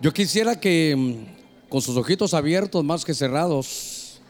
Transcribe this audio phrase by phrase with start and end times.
[0.00, 4.20] Yo quisiera que mm, con sus ojitos abiertos más que cerrados,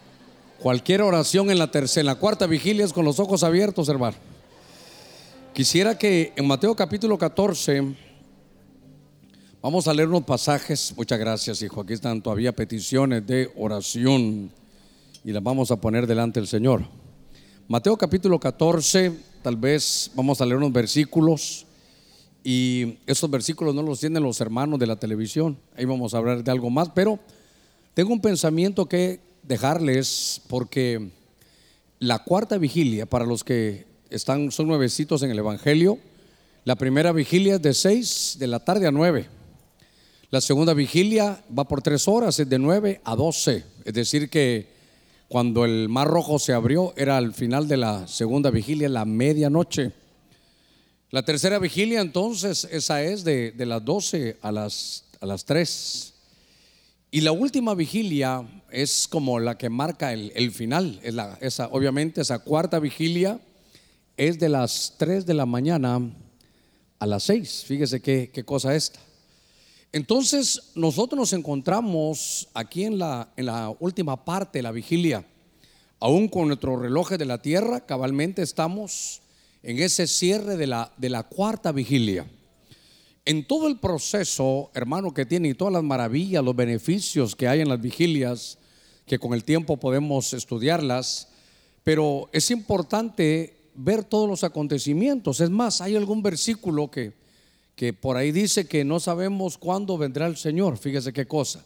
[0.61, 4.17] cualquier oración en la tercera, en la cuarta vigilia es con los ojos abiertos, hermano.
[5.53, 7.95] Quisiera que en Mateo capítulo 14
[9.61, 10.95] vamos a leer unos pasajes.
[10.97, 11.83] Muchas gracias, hijo.
[11.83, 14.51] Aquí están todavía peticiones de oración
[15.23, 16.83] y las vamos a poner delante del Señor.
[17.67, 19.13] Mateo capítulo 14,
[19.43, 21.67] tal vez vamos a leer unos versículos
[22.51, 25.59] y esos versículos no los tienen los hermanos de la televisión.
[25.77, 27.19] Ahí vamos a hablar de algo más, pero
[27.93, 31.11] tengo un pensamiento que dejarles porque
[31.99, 35.99] la cuarta vigilia, para los que están, son nuevecitos en el Evangelio,
[36.65, 39.27] la primera vigilia es de 6 de la tarde a 9.
[40.31, 43.63] La segunda vigilia va por tres horas, es de 9 a 12.
[43.85, 44.69] Es decir, que
[45.29, 49.93] cuando el mar rojo se abrió era al final de la segunda vigilia, la medianoche.
[51.11, 56.13] La tercera vigilia entonces, esa es de, las 12 a las, a las 3.
[57.11, 61.01] Y la última vigilia es como la que marca el, final.
[61.03, 63.41] Es la, esa, obviamente esa cuarta vigilia
[64.19, 65.99] es de las 3 de la mañana
[66.99, 67.65] a las 6.
[67.67, 69.01] Fíjese qué, qué cosa esta.
[69.93, 75.25] Entonces nosotros nos encontramos aquí en la, en la última parte de la vigilia.
[76.01, 79.23] Aún con nuestros relojes de la tierra, cabalmente estamos
[79.63, 82.27] en ese cierre de la, de la cuarta vigilia.
[83.25, 87.61] En todo el proceso, hermano, que tiene y todas las maravillas, los beneficios que hay
[87.61, 88.59] en las vigilias,
[89.07, 91.29] que con el tiempo podemos estudiarlas,
[91.83, 95.41] pero es importante ver todos los acontecimientos.
[95.41, 97.13] Es más, hay algún versículo que,
[97.75, 100.79] que por ahí dice que no sabemos cuándo vendrá el Señor.
[100.79, 101.65] Fíjese qué cosa.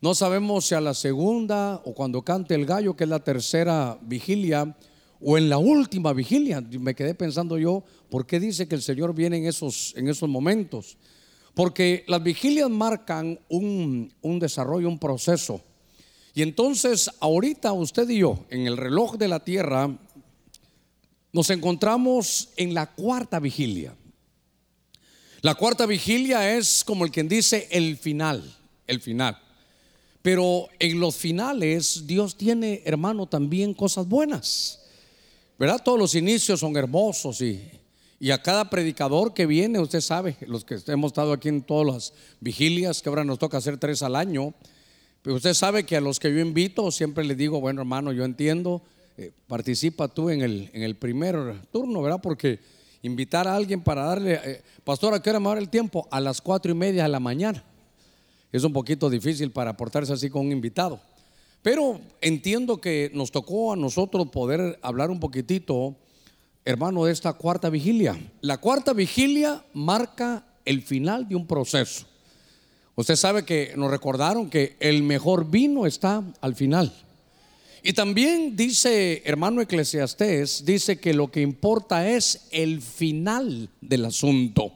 [0.00, 3.98] No sabemos si a la segunda o cuando cante el gallo, que es la tercera
[4.00, 4.76] vigilia,
[5.20, 6.60] o en la última vigilia.
[6.60, 10.28] Me quedé pensando yo, ¿por qué dice que el Señor viene en esos, en esos
[10.28, 10.96] momentos?
[11.54, 15.60] Porque las vigilias marcan un, un desarrollo, un proceso.
[16.34, 19.90] Y entonces, ahorita usted y yo, en el reloj de la tierra,
[21.32, 23.94] nos encontramos en la cuarta vigilia.
[25.40, 28.56] La cuarta vigilia es como el quien dice el final,
[28.86, 29.38] el final.
[30.22, 34.80] Pero en los finales Dios tiene, hermano, también cosas buenas.
[35.58, 35.82] ¿Verdad?
[35.84, 37.68] Todos los inicios son hermosos y,
[38.20, 41.94] y a cada predicador que viene, usted sabe, los que hemos estado aquí en todas
[41.94, 44.54] las vigilias, que ahora nos toca hacer tres al año,
[45.22, 48.24] pero usted sabe que a los que yo invito siempre les digo, bueno hermano, yo
[48.24, 48.82] entiendo,
[49.16, 51.36] eh, participa tú en el, en el primer
[51.72, 52.20] turno, ¿verdad?
[52.22, 52.60] Porque
[53.02, 56.06] invitar a alguien para darle, eh, pastor, ¿a qué hora me va el tiempo?
[56.12, 57.64] A las cuatro y media de la mañana.
[58.52, 61.00] Es un poquito difícil para portarse así con un invitado.
[61.62, 65.96] Pero entiendo que nos tocó a nosotros poder hablar un poquitito,
[66.64, 68.18] hermano, de esta cuarta vigilia.
[68.40, 72.06] La cuarta vigilia marca el final de un proceso.
[72.94, 76.92] Usted sabe que nos recordaron que el mejor vino está al final.
[77.82, 84.72] Y también dice, hermano Eclesiastés, dice que lo que importa es el final del asunto.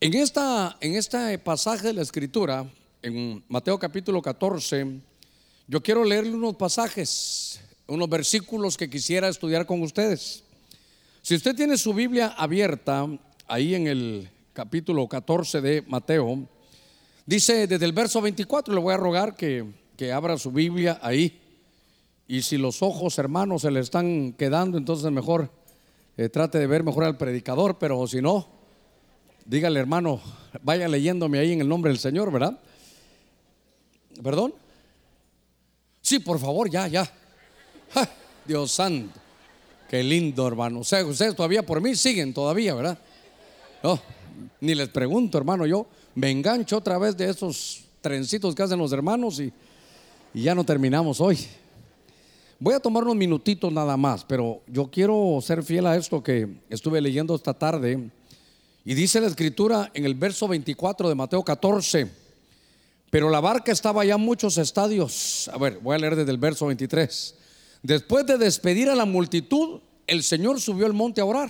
[0.00, 2.68] En, esta, en este pasaje de la escritura,
[3.00, 5.00] en Mateo capítulo 14,
[5.66, 10.44] yo quiero leerle unos pasajes, unos versículos que quisiera estudiar con ustedes.
[11.22, 13.06] Si usted tiene su Biblia abierta,
[13.46, 16.46] ahí en el capítulo 14 de Mateo,
[17.24, 19.64] dice desde el verso 24, le voy a rogar que,
[20.12, 21.40] abra su Biblia ahí.
[22.28, 25.50] Y si los ojos, hermanos, se le están quedando, entonces mejor
[26.18, 28.46] eh, trate de ver mejor al predicador, pero si no,
[29.46, 30.20] dígale, hermano,
[30.62, 32.60] vaya leyéndome ahí en el nombre del Señor, ¿verdad?
[34.22, 34.52] ¿Perdón?
[36.04, 37.10] Sí, por favor, ya, ya.
[38.46, 39.18] Dios santo.
[39.88, 40.80] Qué lindo, hermano.
[40.80, 42.98] O sea, ustedes todavía por mí siguen todavía, ¿verdad?
[43.82, 43.98] No,
[44.60, 45.64] ni les pregunto, hermano.
[45.64, 49.50] Yo me engancho otra vez de esos trencitos que hacen los hermanos y,
[50.34, 51.38] y ya no terminamos hoy.
[52.58, 56.46] Voy a tomar unos minutitos nada más, pero yo quiero ser fiel a esto que
[56.68, 58.10] estuve leyendo esta tarde.
[58.84, 62.23] Y dice la escritura en el verso 24 de Mateo 14
[63.14, 65.48] pero la barca estaba ya muchos estadios.
[65.54, 67.36] A ver, voy a leer desde el verso 23.
[67.80, 71.48] Después de despedir a la multitud, el Señor subió al monte a orar.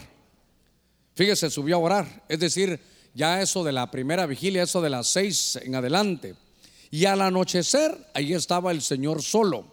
[1.15, 2.23] Fíjese, subió a orar.
[2.29, 2.79] Es decir,
[3.15, 6.35] ya eso de la primera vigilia, eso de las seis en adelante.
[6.91, 9.65] Y al anochecer, ahí estaba el Señor solo.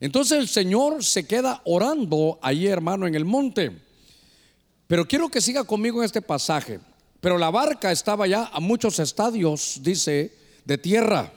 [0.00, 3.72] Entonces el Señor se queda orando ahí, hermano, en el monte.
[4.86, 6.78] Pero quiero que siga conmigo en este pasaje.
[7.22, 10.38] Pero la barca estaba ya a muchos estadios, dice,
[10.70, 11.32] de tierra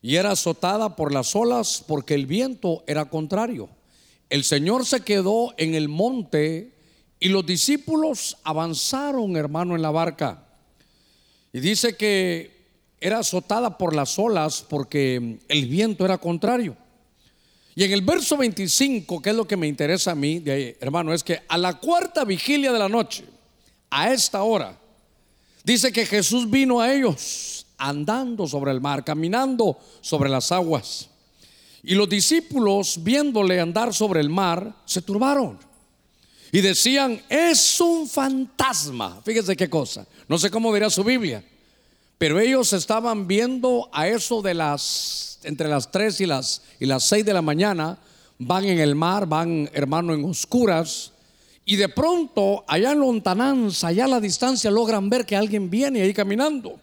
[0.00, 3.68] y era azotada por las olas porque el viento era contrario.
[4.30, 6.74] El Señor se quedó en el monte
[7.18, 10.44] y los discípulos avanzaron, hermano, en la barca.
[11.52, 12.52] Y dice que
[13.00, 16.76] era azotada por las olas porque el viento era contrario.
[17.74, 21.12] Y en el verso 25, que es lo que me interesa a mí, de hermano,
[21.12, 23.24] es que a la cuarta vigilia de la noche,
[23.90, 24.78] a esta hora,
[25.64, 31.08] dice que Jesús vino a ellos andando sobre el mar, caminando sobre las aguas.
[31.82, 35.58] Y los discípulos, viéndole andar sobre el mar, se turbaron.
[36.50, 39.20] Y decían, es un fantasma.
[39.24, 40.06] Fíjese qué cosa.
[40.28, 41.44] No sé cómo dirá su Biblia.
[42.16, 47.04] Pero ellos estaban viendo a eso de las, entre las 3 y las, y las
[47.04, 47.98] 6 de la mañana,
[48.38, 51.12] van en el mar, van hermano en oscuras,
[51.64, 56.02] y de pronto allá en lontananza, allá a la distancia, logran ver que alguien viene
[56.02, 56.78] ahí caminando.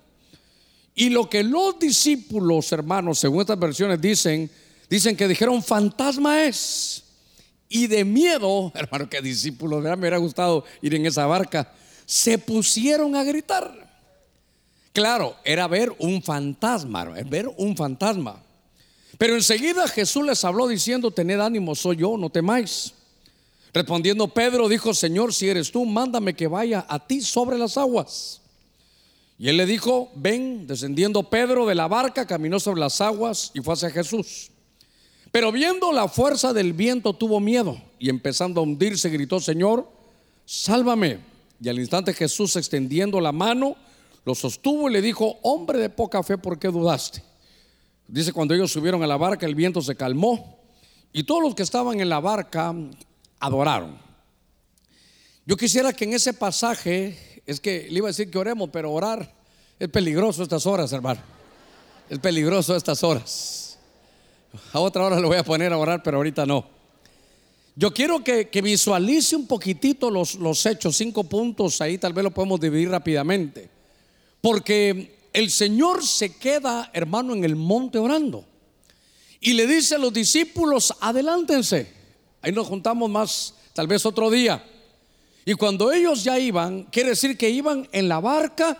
[0.93, 4.49] Y lo que los discípulos, hermanos, según estas versiones dicen,
[4.89, 7.03] dicen que dijeron fantasma es.
[7.69, 11.73] Y de miedo, hermano, que discípulos, me hubiera gustado ir en esa barca,
[12.05, 13.89] se pusieron a gritar.
[14.93, 18.43] Claro, era ver un fantasma, ver un fantasma.
[19.17, 22.93] Pero enseguida Jesús les habló diciendo, tened ánimo, soy yo, no temáis.
[23.73, 28.40] Respondiendo Pedro dijo, Señor, si eres tú, mándame que vaya a ti sobre las aguas.
[29.41, 33.61] Y él le dijo, ven, descendiendo Pedro de la barca, caminó sobre las aguas y
[33.61, 34.51] fue hacia Jesús.
[35.31, 39.89] Pero viendo la fuerza del viento tuvo miedo y empezando a hundirse gritó, Señor,
[40.45, 41.21] sálvame.
[41.59, 43.77] Y al instante Jesús extendiendo la mano,
[44.25, 47.23] lo sostuvo y le dijo, hombre de poca fe, ¿por qué dudaste?
[48.07, 50.59] Dice, cuando ellos subieron a la barca, el viento se calmó
[51.11, 52.75] y todos los que estaban en la barca
[53.39, 53.97] adoraron.
[55.47, 58.91] Yo quisiera que en ese pasaje, es que le iba a decir que oremos, pero
[58.91, 59.31] orar
[59.79, 61.21] es peligroso estas horas, hermano.
[62.09, 63.77] Es peligroso estas horas.
[64.73, 66.65] A otra hora lo voy a poner a orar, pero ahorita no.
[67.75, 72.31] Yo quiero que, visualice un poquitito los, los hechos, cinco puntos, ahí tal vez lo
[72.31, 73.69] podemos dividir rápidamente.
[74.41, 78.45] Porque el Señor se queda, hermano, en el monte orando.
[79.39, 81.91] Y le dice a los discípulos, adelántense.
[82.41, 84.63] Ahí nos juntamos más, tal vez otro día.
[85.45, 88.77] Y cuando ellos ya iban, quiere decir que iban en la barca,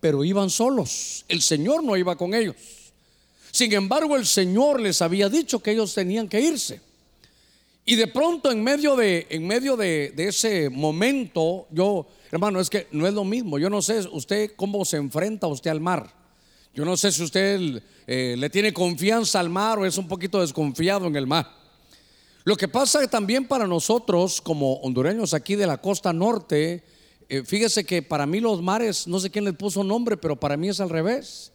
[0.00, 1.24] pero iban solos.
[1.28, 2.56] El Señor no iba con ellos.
[3.50, 6.80] Sin embargo, el Señor les había dicho que ellos tenían que irse.
[7.84, 12.86] Y de pronto en medio de, en medio de, ese momento, yo Hermano, es que
[12.92, 13.58] no es lo mismo.
[13.58, 16.10] Yo no sé usted cómo se enfrenta usted al mar.
[16.74, 20.40] Yo no sé si usted eh, le tiene confianza al mar o es un poquito
[20.40, 21.61] desconfiado en el mar.
[22.44, 26.82] Lo que pasa también para nosotros como hondureños aquí de la costa norte,
[27.28, 30.56] eh, fíjese que para mí los mares, no sé quién le puso nombre, pero para
[30.56, 31.52] mí es al revés.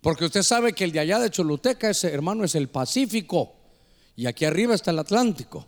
[0.00, 3.54] Porque usted sabe que el de allá de Choluteca, ese hermano, es el Pacífico.
[4.16, 5.66] Y aquí arriba está el Atlántico.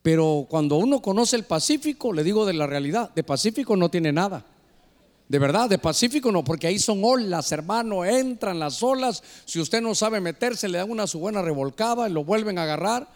[0.00, 4.12] Pero cuando uno conoce el Pacífico, le digo de la realidad, de Pacífico no tiene
[4.12, 4.46] nada.
[5.28, 9.22] De verdad, de Pacífico no, porque ahí son olas, hermano, entran las olas.
[9.44, 12.62] Si usted no sabe meterse, le dan una su buena revolcada y lo vuelven a
[12.62, 13.08] agarrar.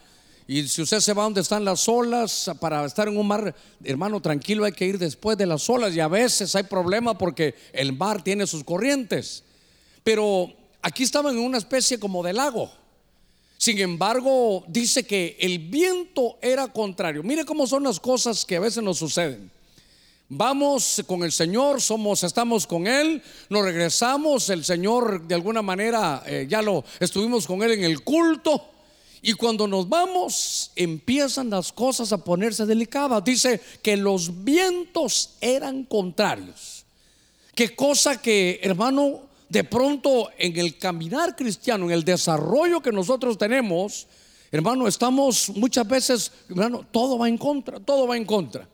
[0.49, 4.21] Y si usted se va donde están las olas, para estar en un mar, hermano,
[4.21, 5.95] tranquilo, hay que ir después de las olas.
[5.95, 9.43] Y a veces hay problema porque el mar tiene sus corrientes.
[10.05, 10.53] Pero
[10.83, 12.71] aquí estaban en una especie como de lago.
[13.59, 17.25] Sin embargo, dice que el viento era contrario.
[17.25, 19.51] Mire cómo son las cosas que a veces nos suceden.
[20.29, 26.25] Vamos con el Señor, somos, estamos con Él, nos regresamos, el Señor de alguna manera
[26.27, 28.76] eh, ya lo estuvimos con Él en el culto.
[29.23, 33.25] Y cuando nos vamos, empiezan las cosas a ponerse delicadas.
[33.25, 36.85] Dice que los vientos eran contrarios.
[37.55, 43.39] Qué cosa que, hermano, de pronto en el caminar cristiano, en el desarrollo que nosotros
[43.39, 44.07] tenemos,
[44.53, 48.69] hermano, estamos muchas veces, hermano, todo va en contra, todo va en contra.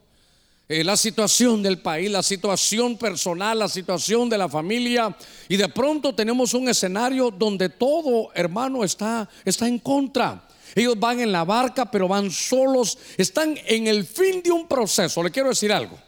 [0.72, 5.14] Eh, la situación del país, la situación personal, la situación de la familia,
[5.46, 10.48] y de pronto tenemos un escenario donde todo, hermano, está, está en contra.
[10.74, 15.22] Ellos van en la barca, pero van solos, están en el fin de un proceso.
[15.22, 15.98] Le quiero decir algo.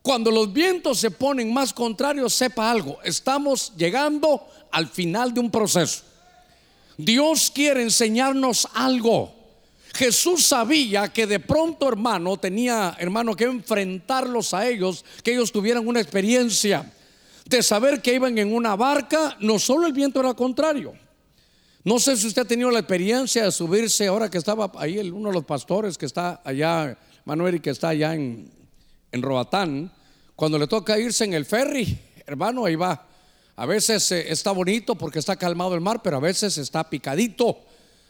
[0.00, 5.50] Cuando los vientos se ponen más contrarios, sepa algo, estamos llegando al final de un
[5.50, 6.00] proceso.
[6.96, 9.37] Dios quiere enseñarnos algo.
[9.98, 15.88] Jesús sabía que de pronto, hermano, tenía, hermano, que enfrentarlos a ellos, que ellos tuvieran
[15.88, 16.92] una experiencia
[17.44, 20.94] de saber que iban en una barca, no solo el viento era contrario.
[21.82, 25.30] No sé si usted ha tenido la experiencia de subirse ahora que estaba ahí uno
[25.30, 28.52] de los pastores que está allá, Manuel, que está allá en,
[29.10, 29.92] en Roatán,
[30.36, 33.04] cuando le toca irse en el ferry, hermano, ahí va.
[33.56, 37.64] A veces eh, está bonito porque está calmado el mar, pero a veces está picadito.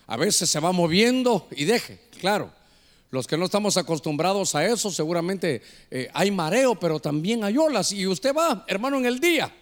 [0.08, 2.50] A veces se va moviendo y deje, claro.
[3.10, 7.92] Los que no estamos acostumbrados a eso, seguramente eh, hay mareo, pero también hay olas.
[7.92, 9.54] Y usted va, hermano, en el día.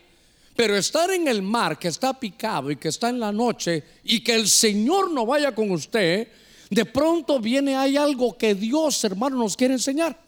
[0.57, 4.21] Pero estar en el mar que está picado y que está en la noche y
[4.25, 6.29] que el Señor no vaya con usted,
[6.71, 10.19] de pronto viene, hay algo que Dios, hermano, nos quiere enseñar.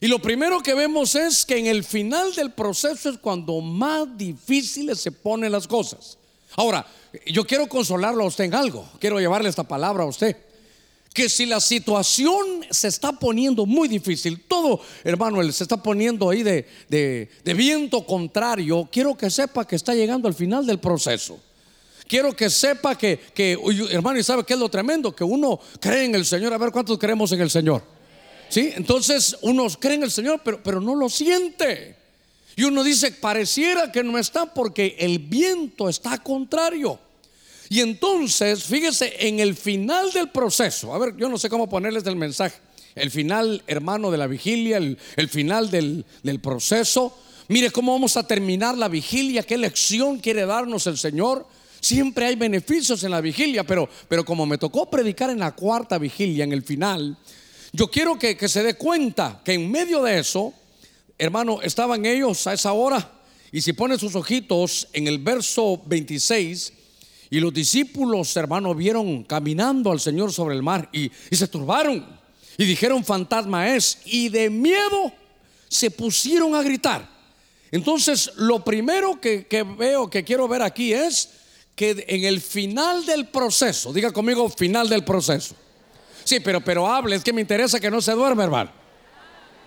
[0.00, 4.18] Y lo primero que vemos es que en el final del proceso es cuando más
[4.18, 6.18] difíciles se ponen las cosas.
[6.56, 6.86] Ahora,
[7.26, 10.36] yo quiero consolarlo a usted en algo, quiero llevarle esta palabra a usted
[11.16, 16.42] que si la situación se está poniendo muy difícil, todo, hermano, se está poniendo ahí
[16.42, 21.40] de, de, viento contrario, quiero que sepa que está llegando al final del proceso.
[22.06, 23.58] Quiero que sepa que, que,
[23.90, 26.52] hermano, y sabe que es lo tremendo, que uno cree en el Señor.
[26.52, 27.82] A ver cuántos creemos en el Señor.
[28.50, 28.72] ¿Sí?
[28.76, 31.96] Entonces uno cree en el Señor, pero, pero no lo siente.
[32.56, 37.05] Y uno dice, pareciera que no está porque el viento está contrario.
[37.68, 42.04] Y entonces, fíjese, en el final del proceso, a ver, yo no sé cómo ponerles
[42.04, 42.56] del mensaje,
[42.94, 47.16] el final, hermano, de la vigilia, el, final del, del proceso.
[47.48, 51.46] Mire cómo vamos a terminar la vigilia, qué lección quiere darnos el Señor.
[51.80, 55.98] Siempre hay beneficios en la vigilia, pero, pero como me tocó predicar en la cuarta
[55.98, 57.18] vigilia, en el final,
[57.72, 60.54] yo quiero que, que, se dé cuenta que en medio de eso,
[61.18, 63.12] hermano, estaban ellos a esa hora.
[63.52, 66.72] Y si pone sus ojitos en el verso 26,
[67.30, 72.06] y los discípulos, hermanos, vieron caminando al Señor sobre el mar y, se turbaron
[72.56, 75.12] y dijeron fantasma es y de miedo
[75.68, 77.08] se pusieron a gritar.
[77.72, 81.30] Entonces, lo primero que, veo, que quiero ver aquí es
[81.74, 85.54] que en el final del proceso, diga conmigo final del proceso.
[86.24, 88.70] Sí, pero, pero hable, es que me interesa que no se duerma, hermano.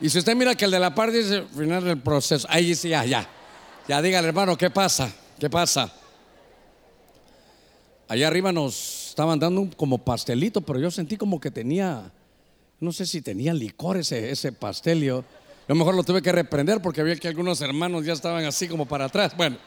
[0.01, 2.89] Y si usted mira que el de la parte dice final del proceso, ahí sí,
[2.89, 3.29] ya, ya.
[3.87, 5.11] Ya dígale, hermano, ¿qué pasa?
[5.37, 5.93] ¿Qué pasa?
[8.09, 12.11] Allá arriba nos estaban dando como pastelito, pero yo sentí como que tenía,
[12.79, 15.03] no sé si tenía licor ese, ese pastel.
[15.03, 15.23] Yo,
[15.67, 19.05] mejor lo tuve que reprender porque había que algunos hermanos ya estaban así como para
[19.05, 19.37] atrás.
[19.37, 19.59] Bueno,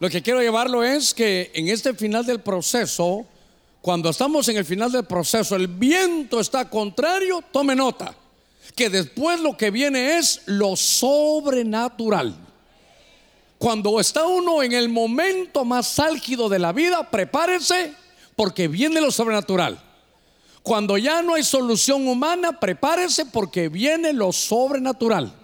[0.00, 3.24] lo que quiero llevarlo es que en este final del proceso,
[3.80, 8.14] cuando estamos en el final del proceso, el viento está contrario, tome nota,
[8.76, 12.49] que después lo que viene es lo sobrenatural.
[13.60, 17.92] Cuando está uno en el momento más álgido de la vida, prepárese
[18.34, 19.78] porque viene lo sobrenatural.
[20.62, 25.34] Cuando ya no hay solución humana, prepárese porque viene lo sobrenatural.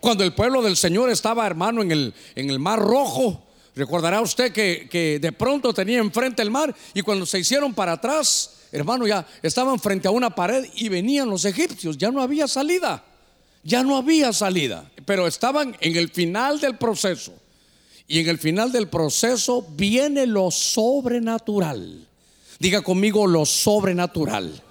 [0.00, 3.46] Cuando el pueblo del Señor estaba, hermano, en el, en el mar rojo,
[3.76, 7.92] recordará usted que, que de pronto tenía enfrente el mar y cuando se hicieron para
[7.92, 12.48] atrás, hermano, ya estaban frente a una pared y venían los egipcios, ya no había
[12.48, 13.04] salida,
[13.62, 17.43] ya no había salida, pero estaban en el final del proceso.
[18.06, 22.06] Y en el final del proceso viene lo sobrenatural.
[22.58, 24.62] Diga conmigo lo sobrenatural.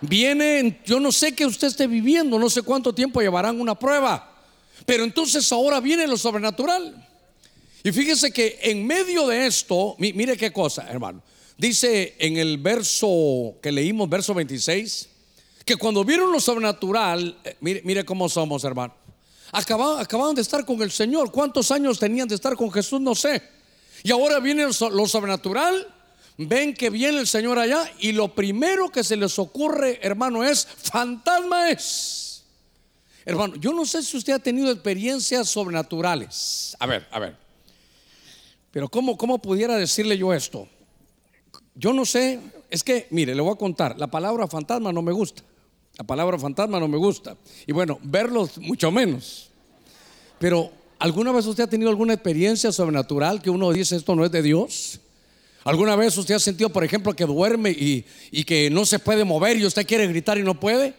[0.00, 4.32] Viene, yo no sé que usted esté viviendo, no sé cuánto tiempo llevarán una prueba,
[4.84, 7.08] pero entonces ahora viene lo sobrenatural.
[7.84, 11.22] Y fíjese que en medio de esto, mire qué cosa, hermano.
[11.56, 15.08] Dice en el verso que leímos, verso 26,
[15.64, 18.94] que cuando vieron lo sobrenatural, eh, mire, mire cómo somos, hermano.
[19.52, 21.30] Acababan, de estar con el Señor.
[21.30, 23.00] ¿Cuántos años tenían de estar con Jesús?
[23.00, 23.42] No sé.
[24.02, 25.86] Y ahora viene lo sobrenatural.
[26.38, 30.66] Ven que viene el Señor allá y lo primero que se les ocurre, hermano, es
[30.66, 32.44] fantasma es.
[33.26, 36.74] Hermano, yo no sé si usted ha tenido experiencias sobrenaturales.
[36.80, 37.36] A ver, a ver.
[38.70, 40.66] Pero ¿cómo, cómo pudiera decirle yo esto?
[41.74, 42.40] Yo no sé,
[42.70, 45.42] es que, mire, le voy a contar, la palabra fantasma no me gusta.
[45.98, 47.36] La palabra fantasma no me gusta.
[47.66, 49.50] Y bueno, verlos mucho menos.
[50.38, 54.32] Pero, ¿alguna vez usted ha tenido alguna experiencia sobrenatural que uno dice esto no es
[54.32, 55.00] de Dios?
[55.64, 59.56] ¿Alguna vez usted ha sentido, por ejemplo, que duerme y, que no se puede mover
[59.58, 60.94] y usted quiere gritar y no puede?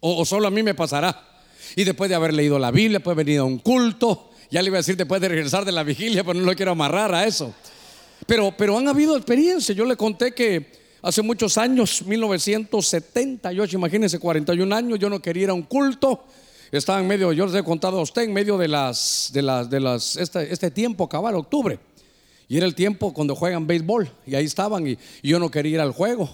[0.00, 1.42] O, solo a mí me pasará.
[1.76, 4.68] Y después de haber leído la Biblia, después de venir a un culto, ya le
[4.68, 7.26] iba a decir después de regresar de la vigilia, pero no lo quiero amarrar a
[7.26, 7.52] eso.
[8.26, 9.76] Pero, pero han habido experiencias.
[9.76, 15.50] Yo le conté que Hace muchos años, 1978, imagínense, 41 años, yo no quería ir
[15.50, 16.24] a un culto.
[16.72, 19.70] Estaba en medio, yo les he contado a usted, en medio de las, de las,
[19.70, 21.78] de las, este, este tiempo cabal, octubre.
[22.48, 24.10] Y era el tiempo cuando juegan béisbol.
[24.26, 26.28] Y ahí estaban y, yo no quería ir al juego.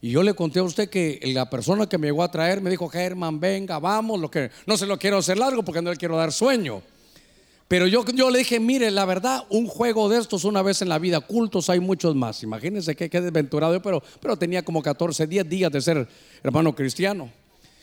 [0.00, 2.70] Y yo le conté a usted que la persona que me llegó a traer me
[2.70, 5.96] dijo, Germán, venga, vamos, lo que no se lo quiero hacer largo porque no le
[5.96, 6.80] quiero dar sueño.
[7.68, 10.88] Pero yo, yo le dije, mire, la verdad, un juego de estos una vez en
[10.88, 12.42] la vida, cultos hay muchos más.
[12.44, 16.08] Imagínense que qué desventurado yo, pero, pero tenía como 14, 10 días de ser
[16.44, 17.28] hermano cristiano.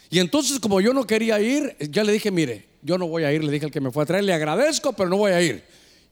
[0.10, 3.34] Y entonces, como yo no quería ir, ya le dije, mire, yo no voy a
[3.34, 5.42] ir, le dije al que me fue a traer, le agradezco, pero no voy a
[5.42, 5.64] ir.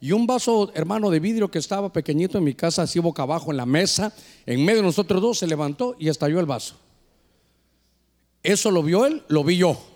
[0.02, 3.52] Y un vaso, hermano, de vidrio que estaba pequeñito en mi casa, así boca abajo
[3.52, 4.14] en la mesa,
[4.46, 6.76] en medio de nosotros dos, se levantó y estalló el vaso.
[8.44, 9.91] Eso lo vio él, lo vi yo.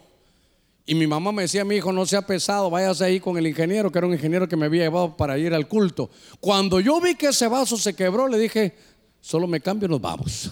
[0.86, 3.92] Y mi mamá me decía, mi hijo, no sea pesado, váyase ahí con el ingeniero,
[3.92, 6.10] que era un ingeniero que me había llevado para ir al culto.
[6.40, 8.76] Cuando yo vi que ese vaso se quebró, le dije,
[9.20, 10.52] solo me cambio y nos vamos.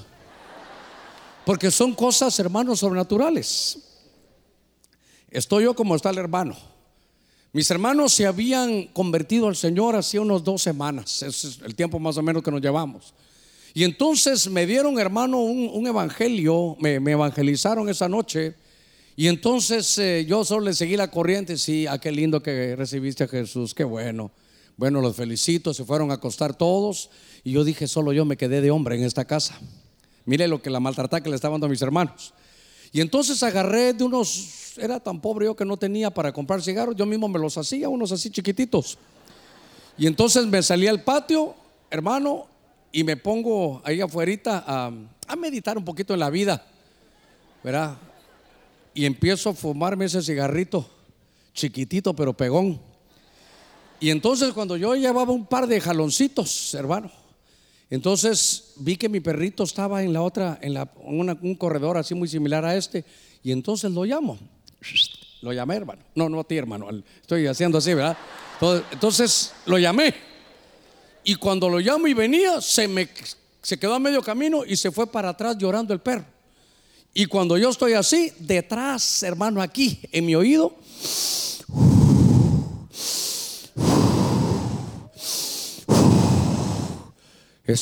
[1.46, 3.78] Porque son cosas, hermanos, sobrenaturales.
[5.30, 6.56] Estoy yo como está el hermano.
[7.52, 11.22] Mis hermanos se habían convertido al Señor hacía unos dos semanas.
[11.22, 13.14] Ese es el tiempo más o menos que nos llevamos.
[13.76, 18.56] Y entonces me dieron, hermano, un, evangelio, me, evangelizaron esa noche.
[19.16, 21.58] Y entonces eh, yo solo le seguí la corriente.
[21.58, 24.32] Sí, ah, qué lindo que recibiste a Jesús, qué bueno.
[24.76, 27.10] Bueno, los felicito, se fueron a acostar todos.
[27.44, 29.60] Y yo dije, solo yo me quedé de hombre en esta casa.
[30.26, 32.34] Mire lo que la maltratada que le estaban dando a mis hermanos.
[32.92, 36.96] Y entonces agarré de unos, era tan pobre yo que no tenía para comprar cigarros,
[36.96, 38.98] yo mismo me los hacía, unos así chiquititos.
[39.98, 41.56] Y entonces me salí al patio,
[41.90, 42.48] hermano,
[42.92, 44.92] y me pongo ahí afuera a,
[45.28, 46.66] a meditar un poquito en la vida,
[47.64, 47.98] ¿verdad?
[48.94, 50.88] Y empiezo a fumarme ese cigarrito,
[51.54, 52.80] chiquitito pero pegón.
[54.00, 57.12] Y entonces cuando yo llevaba un par de jaloncitos, hermano,
[57.90, 62.28] entonces vi que mi perrito estaba en la otra, en la, un corredor así muy
[62.28, 63.06] similar a este,
[63.44, 64.38] y entonces lo llamo.
[65.42, 66.02] Lo llamé, hermano.
[66.16, 66.88] No, no a ti, hermano.
[67.22, 68.18] Estoy haciendo así, ¿verdad?
[68.92, 70.14] Entonces lo llamé.
[71.24, 73.08] Y cuando lo llamo y venía, se me
[73.64, 76.26] se quedó a medio camino y se fue para atrás llorando el perro.
[77.14, 80.76] Y cuando yo estoy así, detrás, hermano, aquí, en mi oído,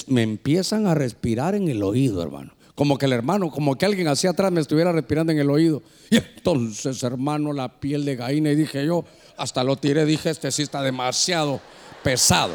[0.07, 2.53] me empiezan a respirar en el oído, hermano.
[2.75, 5.81] Como que el hermano, como que alguien hacia atrás me estuviera respirando en el oído.
[6.09, 8.51] Y entonces, hermano, la piel de gallina.
[8.51, 9.05] Y dije yo,
[9.37, 11.61] hasta lo tiré, dije, este sí está demasiado
[12.03, 12.53] pesado.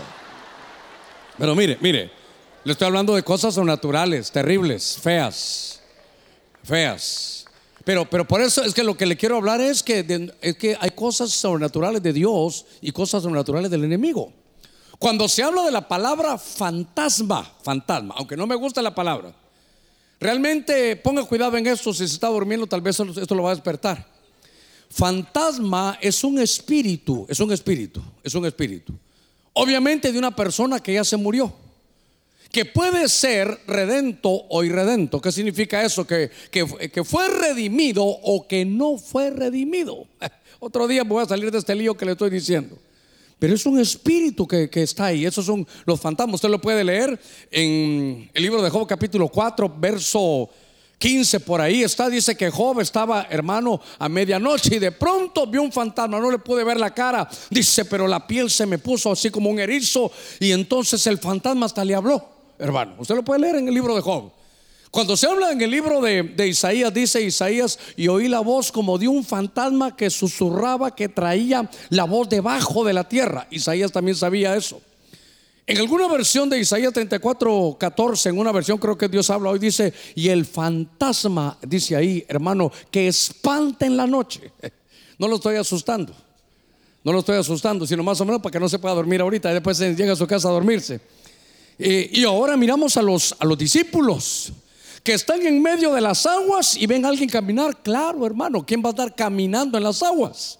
[1.39, 2.11] Pero mire, mire,
[2.65, 5.76] le estoy hablando de cosas sobrenaturales, terribles, feas,
[6.67, 7.47] feas.
[7.85, 10.77] Pero, pero por eso es que lo que le quiero hablar es que, es que
[10.81, 14.33] hay cosas sobrenaturales de Dios y cosas sobrenaturales del enemigo.
[14.99, 19.33] Cuando se habla de la palabra fantasma, fantasma, aunque no me gusta la palabra,
[20.19, 23.55] realmente ponga cuidado en esto, si se está durmiendo tal vez esto lo va a
[23.55, 24.05] despertar.
[24.91, 28.95] Fantasma es un espíritu, es un espíritu, es un espíritu.
[29.53, 31.53] Obviamente de una persona que ya se murió,
[32.51, 35.21] que puede ser redento o irredento.
[35.21, 36.07] ¿Qué significa eso?
[36.07, 40.07] Que, que, fue redimido o que no fue redimido.
[40.61, 42.79] Otro día voy a salir de este lío que le estoy diciendo.
[43.39, 45.27] Pero es un espíritu que, está ahí.
[45.27, 46.37] Esos son los fantasmas.
[46.37, 47.19] Usted lo puede leer
[47.51, 50.49] en el libro de Job capítulo 4, verso
[50.99, 55.63] 15 por ahí está, dice que Job estaba, hermano, a medianoche y de pronto vio
[55.63, 59.13] un fantasma, no le pude ver la cara, dice, pero la piel se me puso
[59.13, 62.95] así como un erizo y entonces el fantasma hasta le habló, hermano.
[62.99, 64.31] Usted lo puede leer en el libro de Job.
[64.91, 68.97] Cuando se habla en el libro de, Isaías, dice Isaías, y oí la voz como
[68.97, 73.47] de un fantasma que susurraba, que traía la voz debajo de la tierra.
[73.51, 74.81] Isaías también sabía eso.
[75.67, 79.59] En alguna versión de Isaías 34, 14, en una versión creo que Dios habla hoy,
[79.59, 84.53] dice, y el fantasma, dice ahí, hermano, que espanta en la noche.
[85.19, 86.15] No lo estoy asustando,
[87.03, 89.51] no lo estoy asustando, sino más o menos para que no se pueda dormir ahorita,
[89.51, 91.01] y después llega a su casa a dormirse.
[91.79, 94.53] Eh, y ahora miramos a los, a los discípulos
[95.03, 98.83] que están en medio de las aguas y ven a alguien caminar, claro, hermano, ¿quién
[98.83, 100.59] va a estar caminando en las aguas?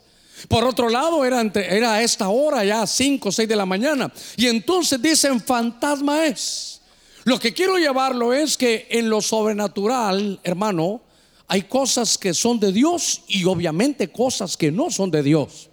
[0.49, 4.13] Por otro lado, era, era a esta hora, ya 5 o 6 de la mañana.
[4.37, 6.81] Y entonces dicen, fantasma es.
[7.25, 11.01] Lo que quiero llevarlo es que en lo sobrenatural, hermano,
[11.49, 15.69] hay cosas que son de Dios y obviamente cosas que no son de Dios.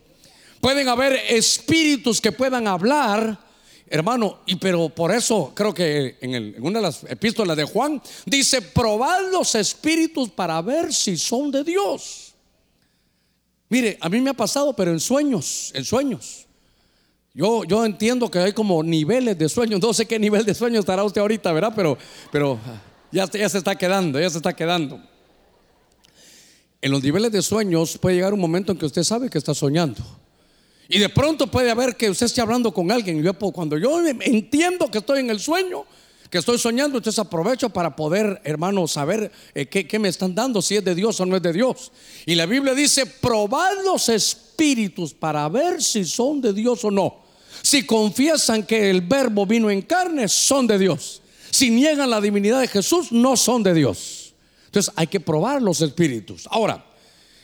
[0.62, 3.38] Pueden haber espíritus que puedan hablar,
[3.94, 8.60] Hermano, y pero por eso creo que en, una de las epístolas de Juan dice,
[8.64, 12.34] probad los espíritus para ver si son de Dios.
[13.70, 16.48] Mire, a mí me ha pasado, pero en sueños, en sueños.
[17.36, 19.80] Yo, yo entiendo que hay como niveles de sueños.
[19.80, 21.74] No sé qué nivel de sueño estará usted ahorita, ¿verdad?
[21.76, 21.96] Pero,
[22.32, 22.58] pero
[23.12, 25.00] ya, ya se está quedando, ya se está quedando.
[26.82, 29.54] En los niveles de sueños puede llegar un momento en que usted sabe que está
[29.54, 30.04] soñando.
[30.90, 33.20] Y de pronto puede haber que usted esté hablando con alguien.
[33.20, 35.86] Y yo, cuando yo entiendo que estoy en el sueño,
[36.30, 40.76] que estoy soñando, entonces aprovecho para poder, hermano, saber eh, qué, me están dando, si
[40.76, 41.92] es de Dios o no es de Dios.
[42.26, 47.22] Y la Biblia dice, probad los espíritus para ver si son de Dios o no.
[47.62, 51.22] Si confiesan que el verbo vino en carne, son de Dios.
[51.52, 54.34] Si niegan la divinidad de Jesús, no son de Dios.
[54.66, 56.48] Entonces hay que probar los espíritus.
[56.50, 56.84] Ahora,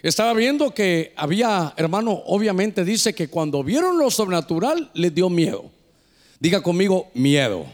[0.01, 5.65] estaba viendo que había, hermano, obviamente dice que cuando vieron lo sobrenatural les dio miedo.
[6.39, 7.65] Diga conmigo, miedo.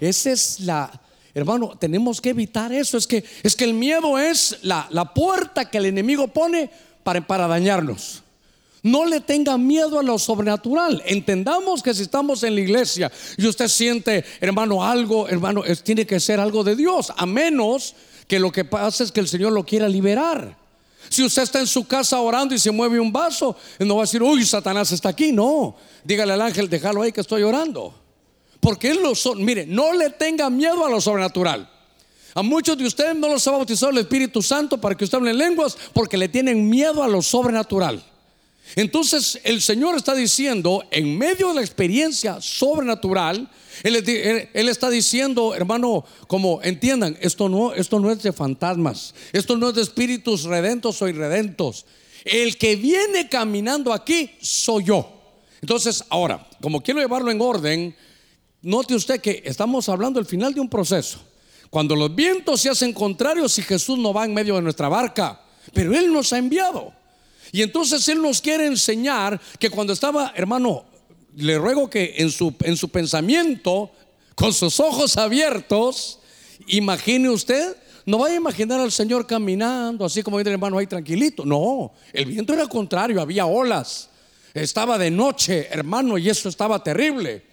[0.00, 1.00] Esa es la,
[1.32, 2.98] hermano, tenemos que evitar eso.
[2.98, 6.70] Es que, es que el miedo es la, la puerta que el enemigo pone
[7.02, 8.22] para, para dañarnos.
[8.82, 11.02] No le tenga miedo a lo sobrenatural.
[11.06, 16.20] Entendamos que si estamos en la iglesia y usted siente, hermano, algo, hermano, tiene que
[16.20, 17.96] ser algo de Dios, a menos
[18.28, 20.65] que lo que pasa es que el Señor lo quiera liberar.
[21.08, 24.04] Si usted está en su casa orando y se mueve un vaso, no va a
[24.04, 25.32] decir, uy, Satanás está aquí.
[25.32, 27.94] No, dígale al ángel, déjalo ahí que estoy orando.
[28.60, 29.44] Porque él lo son.
[29.44, 31.70] Mire, no le tenga miedo a lo sobrenatural.
[32.34, 35.30] A muchos de ustedes no los ha bautizado el Espíritu Santo para que usted hable
[35.30, 38.04] en lenguas porque le tienen miedo a lo sobrenatural.
[38.74, 43.48] Entonces el Señor está diciendo, en medio de la experiencia sobrenatural,
[43.82, 49.68] él, está diciendo, hermano, como entiendan, esto no, esto no es de fantasmas, esto no
[49.68, 51.86] es de espíritus redentos o irredentos.
[52.24, 55.12] El que viene caminando aquí soy yo.
[55.60, 57.96] Entonces, ahora, como quiero llevarlo en orden,
[58.62, 61.20] note usted que estamos hablando del final de un proceso.
[61.70, 65.40] Cuando los vientos se hacen contrarios y Jesús no va en medio de nuestra barca,
[65.72, 66.92] pero Él nos ha enviado.
[67.52, 70.84] Y entonces Él nos quiere enseñar que cuando estaba, hermano,
[71.36, 73.90] le ruego que en su, en su pensamiento,
[74.34, 76.20] con sus ojos abiertos,
[76.66, 80.86] imagine usted, no vaya a imaginar al Señor caminando así como dice el hermano ahí
[80.86, 81.44] tranquilito.
[81.44, 84.10] No, el viento era contrario, había olas.
[84.54, 87.44] Estaba de noche, hermano, y eso estaba terrible.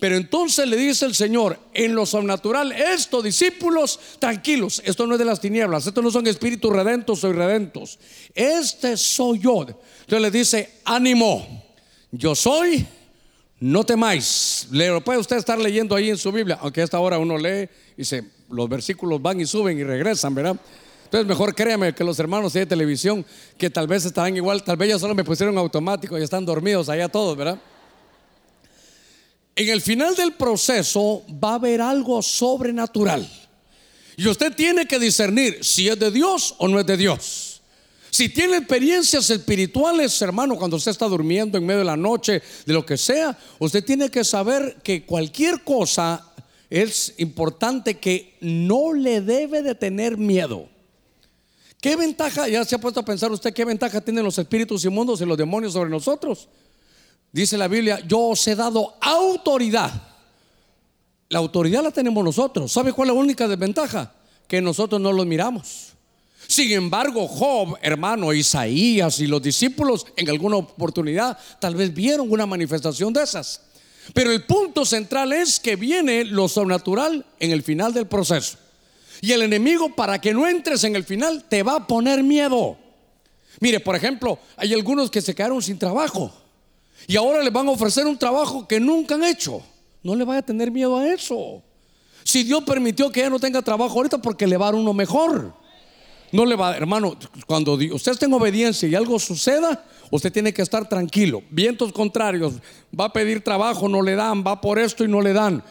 [0.00, 5.18] Pero entonces le dice el Señor, en lo sobrenatural, esto, discípulos, tranquilos, esto no es
[5.18, 7.98] de las tinieblas, esto no son espíritus redentos o irredentos,
[8.34, 9.60] este soy yo.
[9.60, 11.64] Entonces le dice, ánimo,
[12.10, 12.86] yo soy,
[13.60, 14.68] no temáis.
[14.70, 17.68] Le puede usted estar leyendo ahí en su Biblia, aunque a esta hora uno lee
[17.98, 20.56] y se, los versículos van y suben y regresan, ¿verdad?
[21.04, 23.26] Entonces mejor créame que los hermanos de televisión,
[23.58, 26.88] que tal vez estarán igual, tal vez ya solo me pusieron automático y están dormidos
[26.88, 27.60] allá todos, ¿verdad?
[29.56, 33.28] En el final del proceso va a haber algo sobrenatural.
[34.16, 37.62] Y usted tiene que discernir si es de Dios o no es de Dios.
[38.10, 42.72] Si tiene experiencias espirituales, hermano, cuando usted está durmiendo en medio de la noche, de
[42.72, 46.26] lo que sea, usted tiene que saber que cualquier cosa
[46.68, 50.68] es importante que no le debe de tener miedo.
[51.80, 55.20] ¿Qué ventaja, ya se ha puesto a pensar usted, qué ventaja tienen los espíritus inmundos
[55.20, 56.48] y los demonios sobre nosotros?
[57.32, 59.92] Dice la Biblia, yo os he dado autoridad.
[61.28, 62.72] La autoridad la tenemos nosotros.
[62.72, 64.12] ¿Sabe cuál es la única desventaja?
[64.48, 65.90] Que nosotros no los miramos.
[66.48, 72.46] Sin embargo, Job, hermano, Isaías y los discípulos en alguna oportunidad tal vez vieron una
[72.46, 73.60] manifestación de esas.
[74.12, 78.58] Pero el punto central es que viene lo sobrenatural en el final del proceso.
[79.20, 82.76] Y el enemigo, para que no entres en el final, te va a poner miedo.
[83.60, 86.32] Mire, por ejemplo, hay algunos que se quedaron sin trabajo.
[87.06, 89.62] Y ahora les van a ofrecer un trabajo que nunca han hecho.
[90.02, 91.62] No le vaya a tener miedo a eso.
[92.24, 94.92] Si Dios permitió que ella no tenga trabajo ahorita porque le va a dar uno
[94.92, 95.54] mejor.
[96.32, 100.62] No le va, hermano, cuando usted esté en obediencia y algo suceda, usted tiene que
[100.62, 101.42] estar tranquilo.
[101.50, 102.54] Vientos contrarios,
[102.98, 105.62] va a pedir trabajo, no le dan, va por esto y no le dan.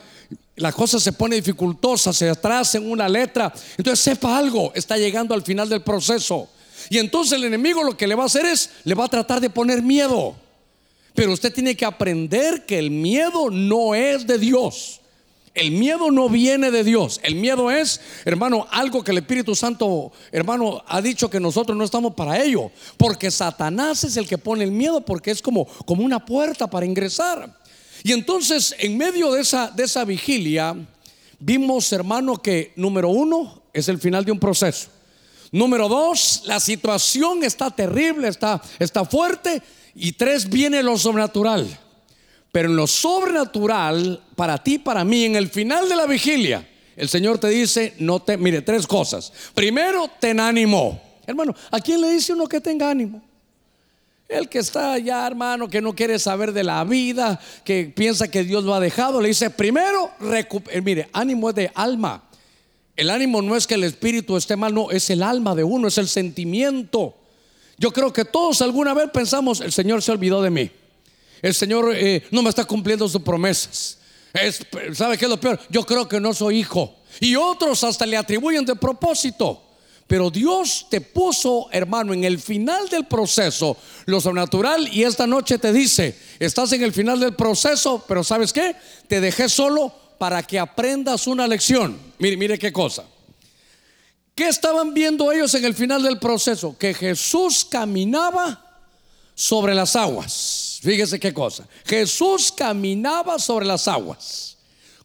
[0.57, 3.53] La cosa se pone dificultosa, se atrasa en una letra.
[3.77, 6.49] Entonces sepa algo, está llegando al final del proceso.
[6.89, 9.39] Y entonces el enemigo lo que le va a hacer es, le va a tratar
[9.39, 10.35] de poner miedo.
[11.13, 15.01] Pero usted tiene que aprender que el miedo no es de Dios.
[15.53, 17.19] El miedo no viene de Dios.
[17.23, 21.83] El miedo es, hermano, algo que el Espíritu Santo, hermano, ha dicho que nosotros no
[21.83, 22.71] estamos para ello.
[22.97, 26.85] Porque Satanás es el que pone el miedo porque es como, como una puerta para
[26.85, 27.57] ingresar.
[28.03, 30.75] Y entonces, en medio de esa, de esa vigilia,
[31.39, 34.87] vimos, hermano, que número uno es el final de un proceso.
[35.51, 39.61] Número dos, la situación está terrible, está, está fuerte
[39.95, 41.67] y tres, viene lo sobrenatural.
[42.51, 47.07] Pero en lo sobrenatural, para ti, para mí, en el final de la vigilia, el
[47.07, 49.31] Señor te dice, no te, mire, tres cosas.
[49.53, 51.01] Primero, ten ánimo.
[51.25, 53.21] Hermano, ¿a quién le dice uno que tenga ánimo?
[54.27, 58.43] El que está allá, hermano, que no quiere saber de la vida, que piensa que
[58.43, 62.23] Dios lo ha dejado, le dice, primero, eh, mire, ánimo es de alma.
[62.95, 65.87] El ánimo no es que el espíritu esté mal, no, es el alma de uno,
[65.87, 67.18] es el sentimiento.
[67.79, 70.69] Yo creo que todos alguna vez pensamos, el Señor se olvidó de mí.
[71.41, 73.97] El Señor eh, no me está cumpliendo sus promesas.
[74.93, 75.59] ¿Sabe qué es lo peor?
[75.69, 76.97] Yo creo que no soy hijo.
[77.21, 79.63] Y otros hasta le atribuyen de propósito.
[80.07, 85.59] Pero Dios te puso, hermano, en el final del proceso lo sobrenatural y esta noche
[85.59, 88.75] te dice, estás en el final del proceso, pero ¿sabes qué?
[89.07, 91.97] Te dejé solo para que aprendas una lección.
[92.17, 93.05] Mire, mire qué cosa.
[94.39, 96.73] ¿Qué estaban viendo ellos en el final del proceso?
[96.77, 98.79] Que Jesús caminaba
[99.35, 100.79] sobre las aguas.
[100.81, 101.67] Fíjese qué cosa.
[101.83, 104.55] Jesús caminaba sobre las aguas.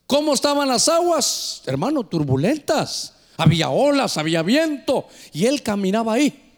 [0.07, 1.63] ¿Cómo estaban las aguas?
[1.67, 3.13] Hermano, turbulentas.
[3.37, 6.55] Había olas, había viento y él caminaba ahí.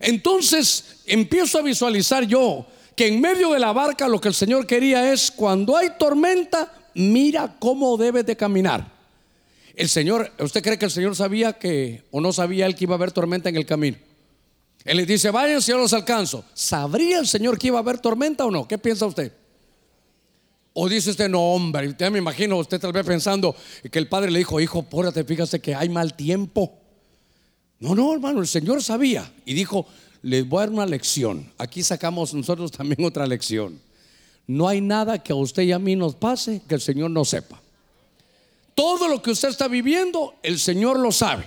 [0.00, 2.64] Entonces empiezo a visualizar yo
[2.96, 6.72] que en medio de la barca lo que el Señor quería es cuando hay tormenta,
[6.94, 8.93] mira cómo debes de caminar.
[9.74, 12.94] El Señor, ¿usted cree que el Señor sabía que o no sabía él que iba
[12.94, 13.96] a haber tormenta en el camino?
[14.84, 16.44] Él le dice, vayan si yo los alcanzo.
[16.54, 18.68] ¿Sabría el Señor que iba a haber tormenta o no?
[18.68, 19.32] ¿Qué piensa usted?
[20.74, 23.54] O dice usted, no, hombre, ya me imagino usted tal vez pensando
[23.90, 26.78] que el padre le dijo, hijo, pórate, fíjate que hay mal tiempo.
[27.80, 29.86] No, no, hermano, el Señor sabía y dijo,
[30.22, 31.50] les voy a dar una lección.
[31.58, 33.80] Aquí sacamos nosotros también otra lección.
[34.46, 37.24] No hay nada que a usted y a mí nos pase que el Señor no
[37.24, 37.63] sepa.
[38.74, 41.46] Todo lo que usted está viviendo, el Señor lo sabe.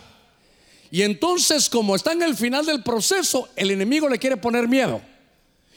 [0.90, 5.02] Y entonces, como está en el final del proceso, el enemigo le quiere poner miedo.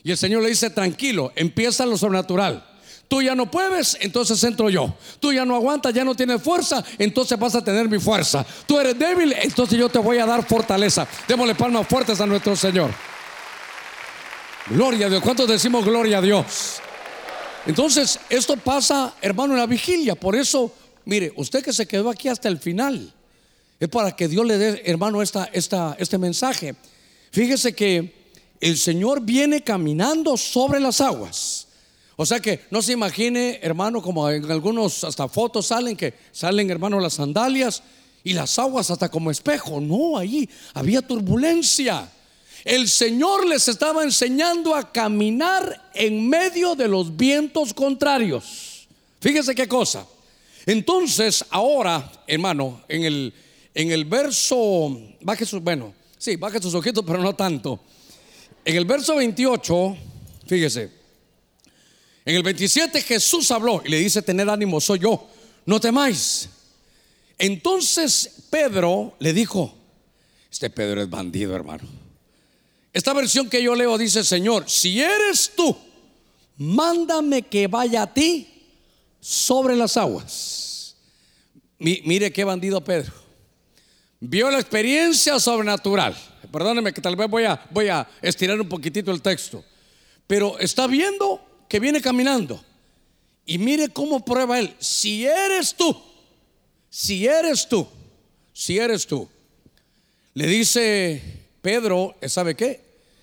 [0.02, 2.64] Y el Señor le dice, tranquilo, empieza lo sobrenatural.
[3.08, 4.94] Tú ya no puedes, entonces entro yo.
[5.18, 8.46] Tú ya no aguantas, ya no tienes fuerza, entonces vas a tener mi fuerza.
[8.66, 11.08] Tú eres débil, entonces yo te voy a dar fortaleza.
[11.26, 12.92] Démosle palmas fuertes a nuestro Señor.
[14.68, 15.22] Gloria a Dios.
[15.22, 16.80] ¿Cuántos decimos gloria a Dios?
[17.66, 20.14] Entonces, esto pasa, hermano, en la vigilia.
[20.14, 20.72] Por eso,
[21.11, 23.12] mire, usted que se quedó aquí hasta el final,
[23.81, 26.77] es para que Dios le dé, hermano, esta, esta, este mensaje.
[27.33, 28.14] Fíjese que
[28.61, 31.66] el Señor viene caminando sobre las aguas.
[32.14, 36.70] O sea que no se imagine, hermano, como en algunos hasta fotos salen que salen,
[36.70, 37.83] hermano, las sandalias
[38.23, 39.81] y las aguas hasta como espejo.
[39.81, 42.09] No, ahí había turbulencia.
[42.64, 48.87] El Señor les estaba enseñando a caminar en medio de los vientos contrarios.
[49.20, 50.07] Fíjese qué cosa.
[50.70, 53.35] Entonces, ahora, hermano, en el,
[53.74, 57.80] en el verso, baje bueno, sí, baje sus ojitos, pero no tanto.
[58.64, 59.96] En el verso 28,
[60.46, 60.92] fíjese,
[62.24, 65.26] en el 27 Jesús habló y le dice, tener ánimo, soy yo,
[65.66, 66.48] no temáis.
[67.37, 69.74] Entonces Pedro le dijo,
[70.52, 71.83] este Pedro es bandido, hermano.
[72.92, 75.76] Esta versión que yo leo dice, Señor, si eres tú,
[76.59, 78.60] mándame que vaya a ti
[79.20, 80.96] sobre las aguas.
[81.78, 83.12] mire qué bandido Pedro.
[84.20, 86.16] Vio la experiencia sobrenatural.
[86.52, 89.64] Perdóneme que tal vez voy a, voy a estirar un poquitito el texto.
[90.26, 92.62] Pero está viendo que viene caminando.
[93.46, 94.74] Y mire cómo prueba él.
[94.78, 95.96] Si eres tú,
[96.88, 97.87] si eres tú,
[98.52, 99.28] si eres tú.
[100.35, 101.22] Le dice
[101.62, 102.80] Pedro, ¿sabe qué?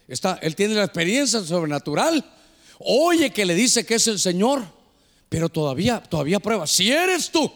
[0.08, 2.26] Está, él tiene la experiencia sobrenatural.
[2.80, 4.64] Oye que le dice que es el Señor,
[5.30, 6.68] pero todavía, todavía prueba.
[6.68, 7.52] Si eres tú.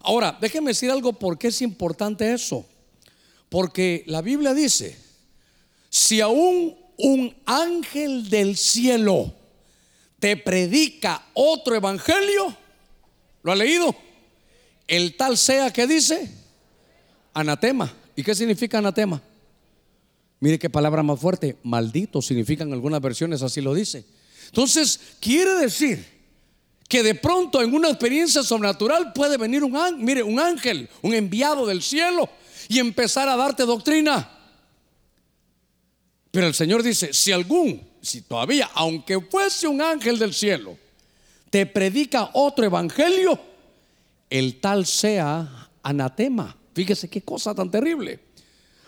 [0.00, 2.66] Ahora, déjeme decir algo por qué es importante eso.
[3.48, 4.96] Porque la Biblia dice,
[5.88, 9.32] si aún un ángel del cielo
[10.18, 12.56] te predica otro evangelio,
[13.42, 13.94] ¿lo ha leído?
[14.86, 16.30] El tal sea que dice
[17.32, 17.92] anatema.
[18.16, 19.22] ¿Y qué significa anatema?
[20.40, 24.04] Mire qué palabra más fuerte, maldito significan algunas versiones, así lo dice.
[24.46, 26.17] Entonces, quiere decir
[26.88, 31.14] que de pronto en una experiencia sobrenatural puede venir un ángel, mire, un ángel, un
[31.14, 32.28] enviado del cielo
[32.68, 34.30] y empezar a darte doctrina.
[36.30, 40.76] Pero el Señor dice, si algún si todavía, aunque fuese un ángel del cielo,
[41.50, 43.38] te predica otro evangelio,
[44.30, 46.56] el tal sea anatema.
[46.74, 48.20] Fíjese qué cosa tan terrible.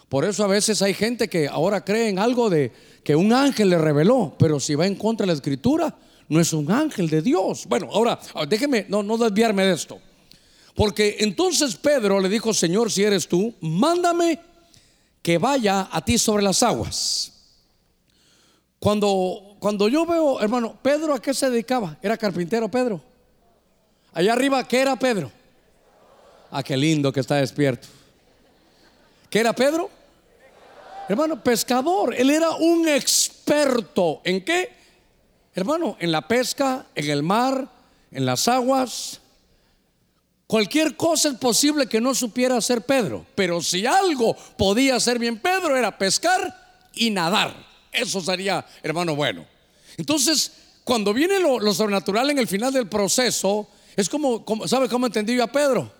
[0.08, 2.72] Por eso a veces hay gente que ahora cree en algo de
[3.04, 5.96] que un ángel le reveló, pero si va en contra de la escritura,
[6.30, 7.66] no es un ángel de Dios.
[7.66, 10.00] Bueno, ahora déjeme no, no desviarme de esto.
[10.76, 14.38] Porque entonces Pedro le dijo, Señor, si eres tú, mándame
[15.22, 17.32] que vaya a ti sobre las aguas.
[18.78, 21.98] Cuando, cuando yo veo, hermano, Pedro a qué se dedicaba?
[22.00, 23.02] Era carpintero Pedro.
[24.12, 25.32] Allá arriba, ¿qué era Pedro?
[26.52, 27.88] Ah, qué lindo que está despierto.
[29.28, 29.90] ¿Qué era Pedro?
[31.08, 32.14] Hermano, pescador.
[32.14, 34.20] Él era un experto.
[34.22, 34.79] ¿En qué?
[35.54, 37.68] Hermano, en la pesca, en el mar,
[38.12, 39.20] en las aguas.
[40.46, 43.26] Cualquier cosa es posible que no supiera hacer Pedro.
[43.34, 47.54] Pero si algo podía hacer bien Pedro era pescar y nadar.
[47.92, 49.44] Eso sería, hermano, bueno.
[49.96, 50.52] Entonces,
[50.84, 55.44] cuando viene lo, sobrenatural en el final del proceso, es como, ¿sabe cómo entendí yo
[55.44, 55.92] a Pedro?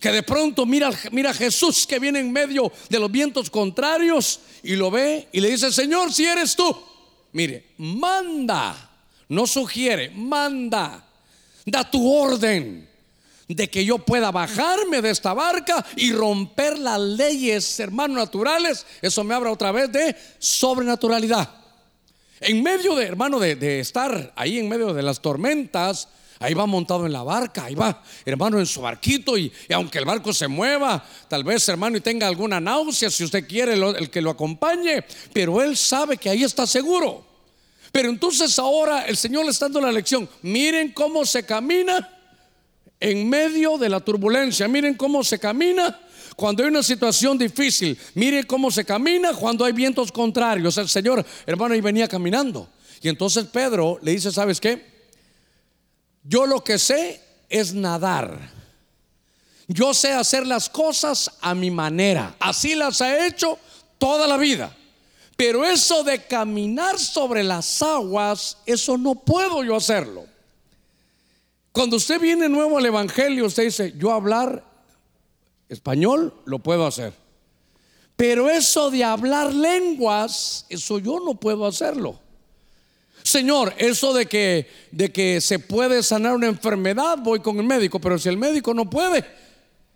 [0.00, 4.40] Que de pronto mira, mira a Jesús que viene en medio de los vientos contrarios
[4.62, 6.76] y lo ve y le dice, Señor, si eres tú,
[7.34, 8.74] mire, manda,
[9.28, 11.04] no sugiere, manda,
[11.66, 12.88] da tu orden
[13.48, 19.22] de que yo pueda bajarme de esta barca y romper las leyes, hermanos naturales, eso
[19.24, 21.50] me habla otra vez de sobrenaturalidad.
[22.40, 26.08] En medio de, hermano, de, estar ahí en medio de las tormentas,
[26.44, 29.38] Ahí va montado en la barca, ahí va, hermano, en su barquito.
[29.38, 33.48] Y, aunque el barco se mueva, tal vez, hermano, y tenga alguna náusea, si usted
[33.48, 35.02] quiere, el que lo acompañe.
[35.32, 37.24] Pero él sabe que ahí está seguro.
[37.90, 40.28] Pero entonces ahora el Señor le está dando la lección.
[40.42, 42.10] Miren cómo se camina
[43.00, 44.68] en medio de la turbulencia.
[44.68, 45.98] Miren cómo se camina
[46.36, 47.98] cuando hay una situación difícil.
[48.14, 50.76] Miren cómo se camina cuando hay vientos contrarios.
[50.76, 52.68] El Señor, hermano, ahí venía caminando.
[53.00, 54.93] Y entonces Pedro le dice, ¿sabes qué?
[56.24, 58.50] Yo lo que sé es nadar.
[59.68, 62.34] Yo sé hacer las cosas a mi manera.
[62.40, 63.58] Así las he hecho
[63.98, 64.74] toda la vida.
[65.36, 70.26] Pero eso de caminar sobre las aguas, eso no puedo yo hacerlo.
[71.72, 74.64] Cuando usted viene nuevo al Evangelio, usted dice, yo hablar
[75.68, 77.12] español lo puedo hacer.
[78.16, 82.20] Pero eso de hablar lenguas, eso yo no puedo hacerlo.
[83.24, 87.98] Señor, eso de que, de que se puede sanar una enfermedad, voy con el médico,
[87.98, 89.24] pero si el médico no puede,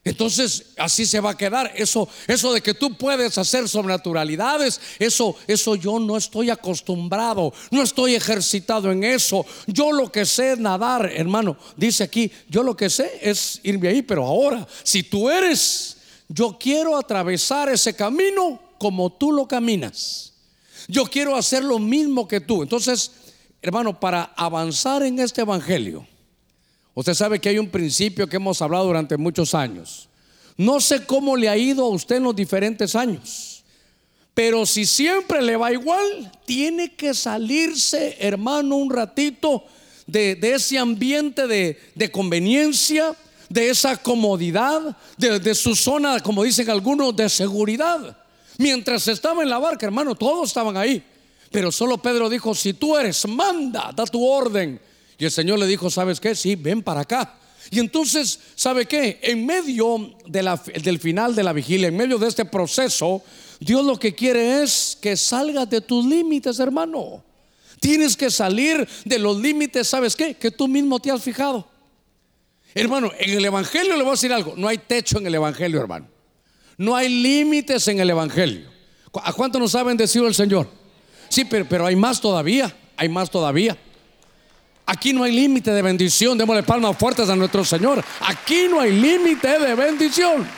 [0.02, 1.70] entonces así se va a quedar.
[1.76, 7.82] Eso, eso de que tú puedes hacer sobrenaturalidades, eso, eso yo no estoy acostumbrado, no
[7.82, 9.44] estoy ejercitado en eso.
[9.66, 11.58] Yo lo que sé es nadar, hermano.
[11.76, 16.56] Dice aquí, yo lo que sé es irme ahí, pero ahora, si tú eres, yo
[16.58, 20.32] quiero atravesar ese camino como tú lo caminas.
[20.88, 22.62] Yo quiero hacer lo mismo que tú.
[22.62, 23.10] Entonces,
[23.62, 26.06] hermano, para avanzar en este evangelio,
[26.94, 30.08] usted sabe que hay un principio que hemos hablado durante muchos años.
[30.56, 33.64] No sé cómo le ha ido a usted en los diferentes años,
[34.34, 39.64] pero si siempre le va igual, tiene que salirse, hermano, un ratito
[40.06, 43.14] de, ese ambiente de, conveniencia,
[43.48, 48.16] de esa comodidad, de, de su zona, como dicen algunos, de seguridad.
[48.58, 51.04] Mientras estaba en la barca, hermano, todos estaban ahí.
[51.50, 54.80] Pero solo Pedro dijo, si tú eres, manda, da tu orden.
[55.18, 56.34] Y el Señor le dijo, ¿sabes qué?
[56.34, 57.38] Sí, ven para acá.
[57.70, 59.18] Y entonces, ¿sabe qué?
[59.22, 63.22] En medio del final de la vigilia, en medio de este proceso,
[63.60, 67.24] Dios lo que quiere es que salgas de tus límites, hermano.
[67.80, 70.34] Tienes que salir de los límites, ¿sabes qué?
[70.34, 71.68] Que tú mismo te has fijado.
[72.74, 75.80] Hermano, en el Evangelio le voy a decir algo, no hay techo en el Evangelio,
[75.80, 76.08] hermano.
[76.76, 78.68] No hay límites en el Evangelio.
[79.22, 80.77] ¿A cuánto nos ha bendecido el Señor?
[81.28, 82.74] Sí, pero, pero hay más todavía.
[82.96, 83.76] Hay más todavía.
[84.86, 86.38] Aquí no hay límite de bendición.
[86.38, 88.04] Démosle palmas fuertes a nuestro Señor.
[88.20, 90.48] Aquí no hay límite de bendición.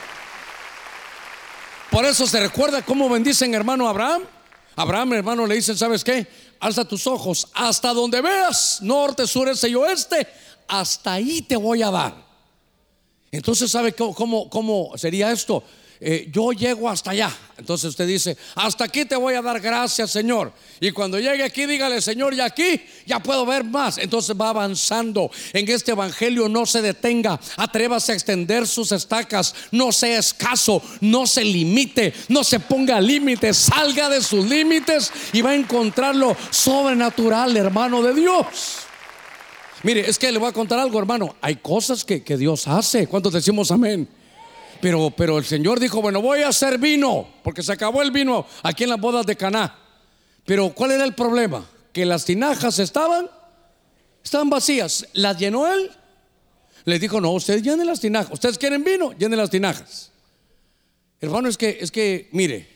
[1.91, 4.23] Por eso se recuerda cómo bendicen hermano Abraham.
[4.77, 6.25] Abraham, hermano, le dicen, ¿sabes qué?
[6.61, 10.25] Alza tus ojos hasta donde veas, norte, sur, este y oeste.
[10.67, 12.15] Hasta ahí te voy a dar.
[13.31, 15.63] Entonces, ¿sabe cómo, cómo sería esto?
[16.03, 17.31] Eh, yo llego hasta allá.
[17.59, 20.51] Entonces usted dice, hasta aquí te voy a dar gracias, Señor.
[20.79, 23.99] Y cuando llegue aquí, dígale, Señor, y aquí ya puedo ver más.
[23.99, 25.29] Entonces va avanzando.
[25.53, 27.39] En este evangelio no se detenga.
[27.55, 29.53] Atrévase a extender sus estacas.
[29.69, 30.81] No sea escaso.
[31.01, 32.15] No se limite.
[32.29, 33.57] No se ponga límites.
[33.57, 38.77] Salga de sus límites y va a encontrar lo sobrenatural, hermano de Dios.
[39.83, 41.35] Mire, es que le voy a contar algo, hermano.
[41.41, 43.05] Hay cosas que, que Dios hace.
[43.05, 44.07] ¿Cuántos decimos amén?
[44.81, 48.45] Pero, pero el Señor dijo, bueno, voy a hacer vino, porque se acabó el vino
[48.63, 49.77] aquí en las bodas de Caná.
[50.45, 51.69] Pero ¿cuál era el problema?
[51.93, 53.29] Que las tinajas estaban,
[54.23, 55.07] estaban vacías.
[55.13, 55.91] ¿Las llenó él?
[56.85, 58.33] Le dijo, no, ustedes llenen las tinajas.
[58.33, 59.11] ¿Ustedes quieren vino?
[59.13, 60.11] Llenen las tinajas.
[61.19, 62.67] Hermano, es que, es que, mire,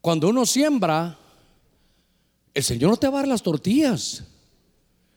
[0.00, 1.18] cuando uno siembra,
[2.54, 4.22] el Señor no te va a dar las tortillas.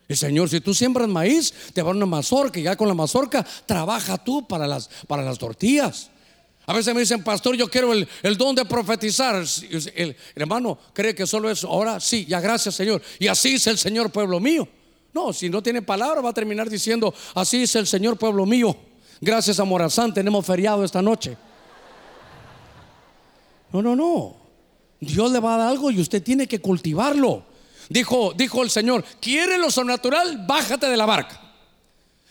[0.08, 3.46] El Señor, si tú siembras maíz, te va una mazorca y ya con la mazorca
[3.65, 6.10] trabaja tú para las, para las tortillas.
[6.65, 9.43] A veces me dicen, pastor, yo quiero el, don de profetizar.
[9.96, 11.70] El, hermano cree que solo eso.
[11.70, 13.02] Ahora sí, ya gracias, Señor.
[13.20, 14.67] Y así es el Señor, pueblo mío.
[15.13, 18.76] No, si no tiene palabra, va a terminar diciendo, así es el Señor, pueblo mío.
[19.22, 21.38] Gracias a Morazán, tenemos feriado esta noche.
[23.72, 24.36] No, no, no.
[25.00, 27.43] Dios le va a dar algo y usted tiene que cultivarlo.
[27.89, 30.45] Dijo, dijo el Señor, ¿quieres lo sobrenatural?
[30.45, 31.41] Bájate de la barca.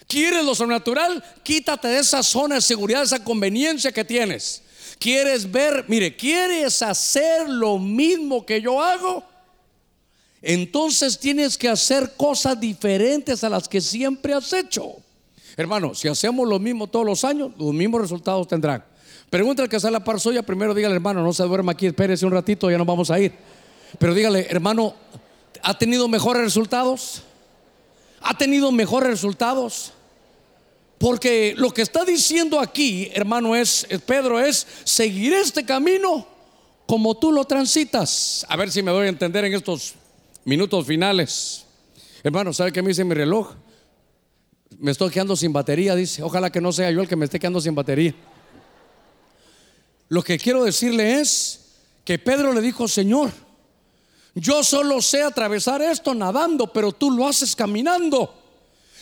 [0.06, 1.22] ¿Quieres lo sobrenatural?
[1.42, 4.62] Quítate de esa zona de seguridad, esa conveniencia que tienes.
[4.98, 5.84] ¿Quieres ver?
[5.88, 9.24] Mire, ¿quieres hacer lo mismo que yo hago?
[10.42, 14.96] Entonces tienes que hacer cosas diferentes a las que siempre has hecho.
[15.56, 18.84] Hermano, si hacemos lo mismo todos los años, los mismos resultados tendrán.
[19.28, 22.32] Pregúntale que sea la par suya, primero dígale, hermano, no se duerma aquí, espérese un
[22.32, 23.32] ratito, ya nos vamos a ir.
[23.98, 24.94] Pero dígale, hermano,
[25.62, 27.22] ¿Ha tenido mejores resultados?
[28.20, 29.92] ¿Ha tenido mejores resultados?
[30.98, 36.26] Porque lo que está diciendo aquí, hermano, es, Pedro, es seguir este camino
[36.86, 38.46] como tú lo transitas.
[38.48, 39.94] A ver si me doy a entender en estos
[40.44, 41.64] minutos finales.
[42.22, 43.54] Hermano, ¿sabe qué me dice mi reloj?
[44.78, 46.22] Me estoy quedando sin batería, dice.
[46.22, 48.14] Ojalá que no sea yo el que me esté quedando sin batería.
[50.08, 51.60] Lo que quiero decirle es
[52.04, 53.32] que Pedro le dijo, Señor,
[54.36, 58.34] yo solo sé atravesar esto nadando, pero tú lo haces caminando.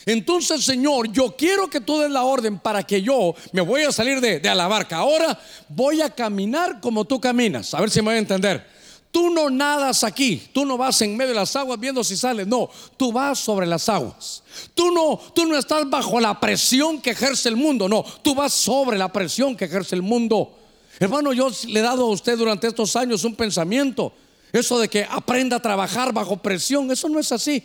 [0.05, 3.91] Entonces, Señor, yo quiero que tú des la orden para que yo me voy a
[3.91, 4.97] salir de, la barca.
[4.97, 7.73] Ahora voy a caminar como tú caminas.
[7.73, 8.65] A ver si me voy a entender.
[9.11, 12.47] Tú no nadas aquí, tú no vas en medio de las aguas viendo si sales,
[12.47, 14.43] no, tú vas sobre las aguas.
[14.73, 18.53] Tú no, tú no estás bajo la presión que ejerce el mundo, no, tú vas
[18.53, 20.53] sobre la presión que ejerce el mundo.
[20.99, 24.11] Hermano, yo le he dado a usted durante estos años un pensamiento,
[24.59, 27.63] eso de que aprenda a trabajar bajo presión, eso no es así.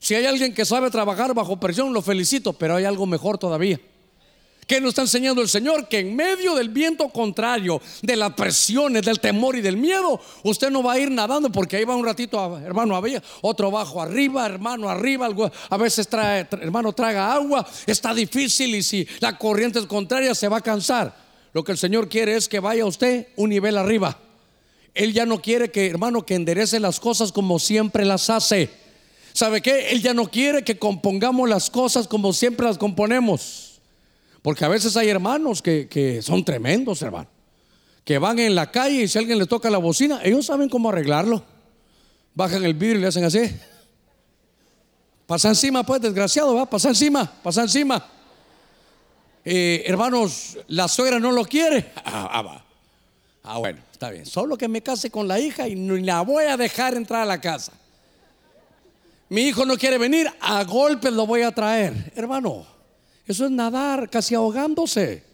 [0.00, 3.80] Si hay alguien que sabe trabajar bajo presión, lo felicito, pero hay algo mejor todavía.
[4.68, 5.88] ¿Qué nos está enseñando el Señor?
[5.88, 10.68] Que en medio del viento contrario, de las presiones, del temor y del miedo, usted
[10.70, 14.44] no va a ir nadando porque ahí va un ratito, hermano, había otro bajo arriba,
[14.44, 15.26] hermano, arriba,
[15.70, 20.48] a veces trae, hermano, traga agua, está difícil y si la corriente es contraria se
[20.48, 21.16] va a cansar.
[21.54, 24.18] Lo que el Señor quiere es que vaya usted un nivel arriba.
[24.98, 28.68] Él ya no quiere que, hermano, que enderece las cosas como siempre las hace.
[29.32, 29.90] ¿Sabe qué?
[29.90, 33.80] Él ya no quiere que compongamos las cosas como siempre las componemos.
[34.42, 37.28] Porque a veces hay hermanos que, son tremendos, hermano.
[38.04, 40.88] Que van en la calle y si alguien les toca la bocina, ellos saben cómo
[40.88, 41.44] arreglarlo.
[42.34, 43.54] Bajan el vidrio y le hacen así.
[45.28, 48.04] Pasa encima, pues, desgraciado, va, pasa encima, pasa encima.
[49.44, 51.92] Eh, hermanos, la suegra no lo quiere.
[52.04, 52.64] Ah, ah,
[53.44, 54.26] ah, bueno, está bien.
[54.26, 57.26] Solo que me case con la hija y ni la voy a dejar entrar a
[57.26, 57.72] la casa.
[59.28, 62.12] Mi hijo no quiere venir, a golpes lo voy a traer.
[62.14, 62.64] Hermano,
[63.26, 65.24] eso es nadar casi ahogándose.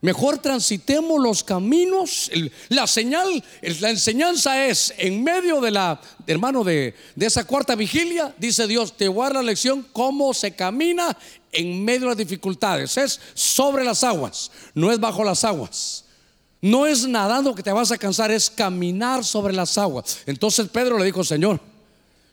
[0.00, 2.30] Mejor transitemos los caminos.
[2.70, 8.34] La señal, la enseñanza es en medio de la, hermano, de, de esa cuarta vigilia,
[8.38, 11.14] dice Dios, te voy a dar la lección cómo se camina
[11.52, 12.96] en medio de las dificultades.
[12.96, 16.06] Es sobre las aguas, no es bajo las aguas.
[16.62, 20.20] No es nadando que te vas a cansar, es caminar sobre las aguas.
[20.26, 21.60] Entonces Pedro le dijo, Señor,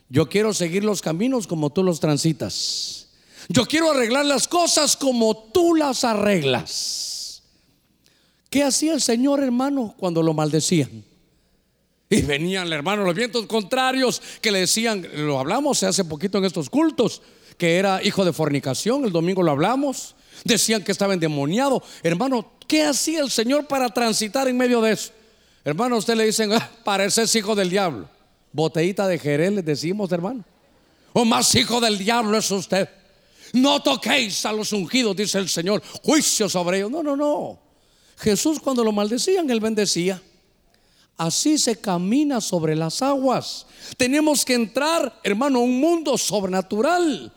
[0.08, 3.08] yo quiero seguir los caminos como tú los transitas.
[3.48, 7.42] Yo quiero arreglar las cosas como tú las arreglas.
[8.48, 11.04] ¿Qué hacía el Señor, hermano, cuando lo maldecían?
[12.08, 16.70] Y venían, hermano, los vientos contrarios que le decían, lo hablamos hace poquito en estos
[16.70, 17.22] cultos,
[17.56, 20.14] que era hijo de fornicación, el domingo lo hablamos,
[20.44, 21.82] decían que estaba endemoniado.
[22.02, 25.10] Hermano, ¿qué hacía el Señor para transitar en medio de eso?
[25.64, 28.08] Hermano, usted le dicen, ah, pareces hijo del diablo.
[28.52, 30.44] Botellita de Jerez, le decimos, hermano.
[31.12, 32.88] O más hijo del diablo es usted.
[33.52, 35.82] No toquéis a los ungidos, dice el Señor.
[36.04, 36.92] Juicio sobre ellos.
[36.92, 37.58] No, no, no.
[38.16, 40.22] Jesús cuando lo maldecían, él bendecía.
[41.16, 43.66] Así se camina sobre las aguas.
[43.96, 47.32] Tenemos que entrar, hermano, a un mundo sobrenatural.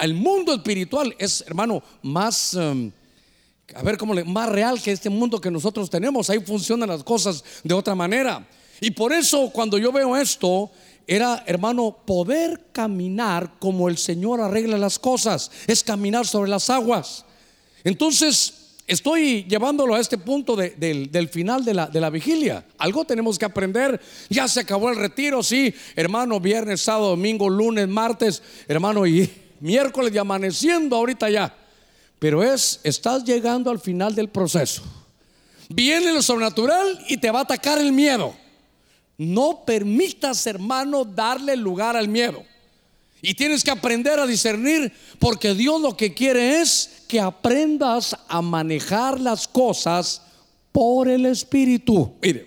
[0.00, 2.90] El mundo espiritual es, hermano, más, em,
[3.74, 6.30] a ver cómo le, más real que este mundo que nosotros tenemos.
[6.30, 8.46] Ahí funcionan las cosas de otra manera.
[8.80, 10.70] Y por eso cuando yo veo esto,
[11.06, 17.24] era, hermano, poder caminar como el Señor arregla las cosas, es caminar sobre las aguas.
[17.82, 22.64] Entonces, estoy llevándolo a este punto del, final de la, de la, vigilia.
[22.76, 24.00] Algo tenemos que aprender.
[24.28, 30.12] Ya se acabó el retiro, sí, hermano, viernes, sábado, domingo, lunes, martes, hermano, y miércoles
[30.14, 31.54] y amaneciendo ahorita ya.
[32.18, 34.82] Pero es, estás llegando al final del proceso.
[35.68, 38.34] Viene lo sobrenatural y te va a atacar el miedo.
[39.16, 42.44] No permitas, hermano, darle lugar al miedo.
[43.20, 48.40] Y tienes que aprender a discernir porque Dios lo que quiere es que aprendas a
[48.40, 50.22] manejar las cosas
[50.70, 52.12] por el Espíritu.
[52.22, 52.46] Mire,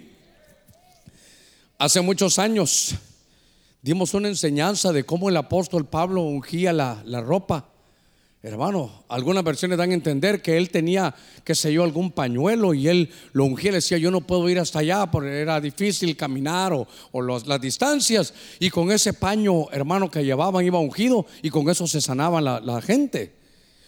[1.77, 2.95] hace muchos años
[3.81, 7.70] dimos una enseñanza de cómo el apóstol Pablo ungía la, la ropa
[8.43, 11.13] Hermano, algunas versiones dan a entender que él tenía,
[11.43, 14.57] que sé yo, algún pañuelo y él lo ungía y decía, yo no puedo ir
[14.57, 16.87] hasta allá porque era difícil caminar o,
[17.21, 18.33] las distancias.
[18.59, 22.81] Y con ese paño, hermano, que llevaban iba ungido y con eso se sanaba la,
[22.81, 23.31] gente.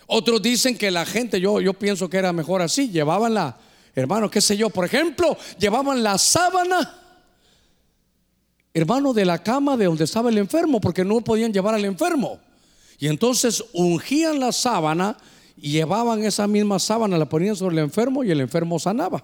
[0.06, 3.58] Otros dicen que la gente, yo, yo pienso que era mejor así, llevaban la,
[3.96, 7.02] hermano, qué sé yo, por ejemplo, llevaban la sábana,
[8.72, 12.40] hermano, de la cama de donde estaba el enfermo porque no podían llevar al enfermo.
[13.04, 15.18] Y entonces ungían la sábana
[15.58, 19.22] y llevaban esa misma sábana, la ponían sobre el enfermo y el enfermo sanaba.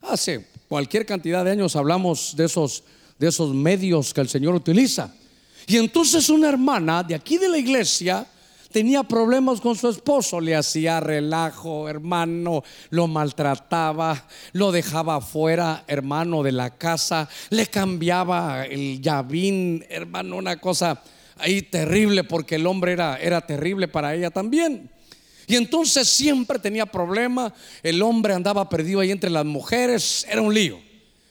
[0.00, 2.84] Hace cualquier cantidad de años hablamos de esos,
[3.18, 5.14] de esos medios que el Señor utiliza.
[5.66, 8.26] Y entonces una hermana de aquí de la iglesia
[8.72, 16.42] tenía problemas con su esposo, le hacía relajo, hermano, lo maltrataba, lo dejaba fuera, hermano,
[16.42, 21.02] de la casa, le cambiaba el llavín, hermano, una cosa
[21.36, 24.90] ahí terrible porque el hombre era, era terrible para ella también.
[25.46, 27.52] Y entonces siempre tenía problema,
[27.82, 30.78] el hombre andaba perdido ahí entre las mujeres, era un lío.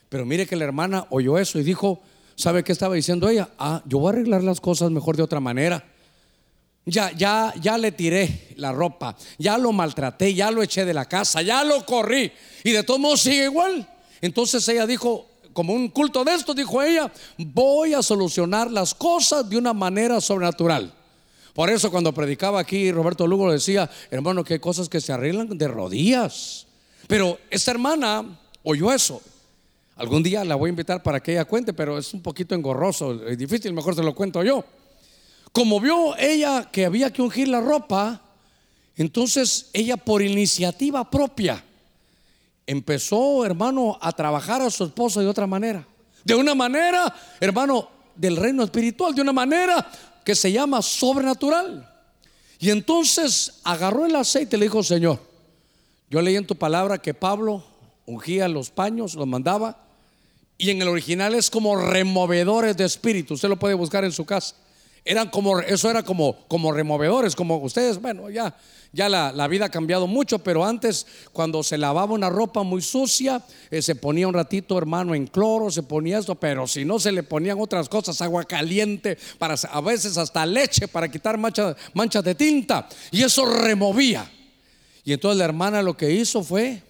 [0.09, 2.01] Pero mire que la hermana oyó eso y dijo,
[2.35, 3.49] ¿sabe qué estaba diciendo ella?
[3.57, 5.85] Ah, yo voy a arreglar las cosas mejor de otra manera.
[6.85, 11.05] Ya, ya, ya le tiré la ropa, ya lo maltraté, ya lo eché de la
[11.05, 12.31] casa, ya lo corrí
[12.63, 13.87] y de todos modos sigue igual.
[14.19, 19.49] Entonces ella dijo, como un culto de esto, dijo ella, voy a solucionar las cosas
[19.49, 20.93] de una manera sobrenatural.
[21.53, 25.57] Por eso cuando predicaba aquí Roberto Lugo decía, hermano, que hay cosas que se arreglan
[25.57, 26.67] de rodillas.
[27.07, 29.21] Pero esta hermana oyó eso.
[29.97, 33.27] Algún día la voy a invitar para que ella cuente, pero es un poquito engorroso,
[33.27, 34.63] es difícil, mejor se lo cuento yo.
[35.51, 38.21] Como vio ella que había que ungir la ropa,
[38.95, 41.63] entonces ella por iniciativa propia
[42.65, 45.85] empezó, hermano, a trabajar a su esposo de otra manera.
[46.23, 49.89] De una manera, hermano, del reino espiritual, de una manera
[50.23, 51.87] que se llama sobrenatural.
[52.59, 55.19] Y entonces agarró el aceite y le dijo, Señor,
[56.09, 57.63] yo leí en tu palabra que Pablo
[58.05, 59.77] ungía los paños, los mandaba,
[60.57, 63.33] y en el original es como removedores de espíritu.
[63.33, 64.55] Usted lo puede buscar en su casa.
[65.03, 68.55] Eran como, eso era como, como removedores, como ustedes, bueno, ya,
[68.93, 73.41] ya la, vida ha cambiado mucho, pero antes cuando se lavaba una ropa muy sucia,
[73.71, 77.11] eh, se ponía un ratito, hermano, en cloro, se ponía esto, pero si no se
[77.11, 82.35] le ponían otras cosas, agua caliente, para, a veces hasta leche para quitar manchas de
[82.35, 84.29] tinta, y eso removía.
[85.03, 86.83] Y entonces la hermana lo que hizo fue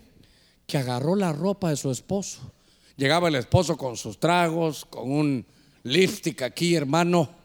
[0.67, 2.39] que agarró la ropa de su esposo.
[2.97, 5.45] Llegaba el esposo con sus tragos, con un
[5.83, 7.40] lipstick aquí, hermano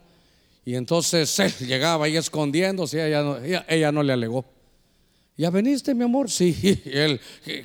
[0.67, 3.37] y entonces él llegaba ahí escondiéndose, ella no,
[3.69, 4.43] ella, no le alegó.
[5.37, 6.29] ¿Ya veniste, mi amor?
[6.29, 7.21] Sí, y él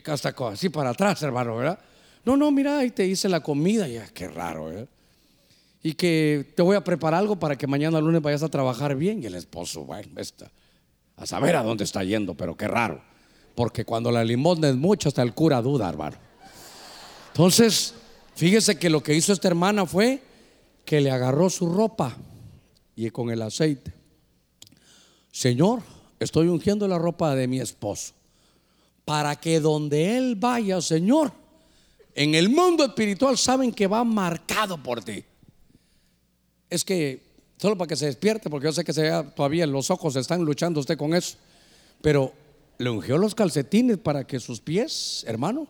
[0.07, 1.81] hasta así para atrás, hermano, ¿verdad?
[2.25, 4.89] No, no, mira, ahí te hice la comida, ya, qué raro, ¿verdad?
[5.83, 9.21] Y que te voy a preparar algo para que mañana lunes vayas a trabajar bien.
[9.21, 10.53] Y el esposo, bueno, está,
[11.17, 13.03] a saber a dónde está yendo, pero qué raro.
[13.57, 16.19] Porque cuando la limosna es mucho, hasta el cura duda, hermano.
[17.33, 17.95] Entonces,
[18.37, 20.23] fíjese que lo que hizo esta hermana fue
[20.85, 22.17] que le agarró su ropa
[23.07, 23.93] y con el aceite.
[25.31, 25.83] Señor,
[26.21, 28.15] estoy ungiendo la ropa de mi esposo
[29.05, 31.33] para que donde él vaya, Señor,
[32.15, 35.25] en el mundo espiritual saben que va marcado por ti.
[36.71, 37.23] Es que
[37.59, 40.81] solo para que se despierte, porque yo sé que se todavía los ojos están luchando
[40.81, 41.37] usted con eso,
[42.01, 42.33] pero
[42.79, 45.67] le ungió los calcetines para que sus pies, hermano,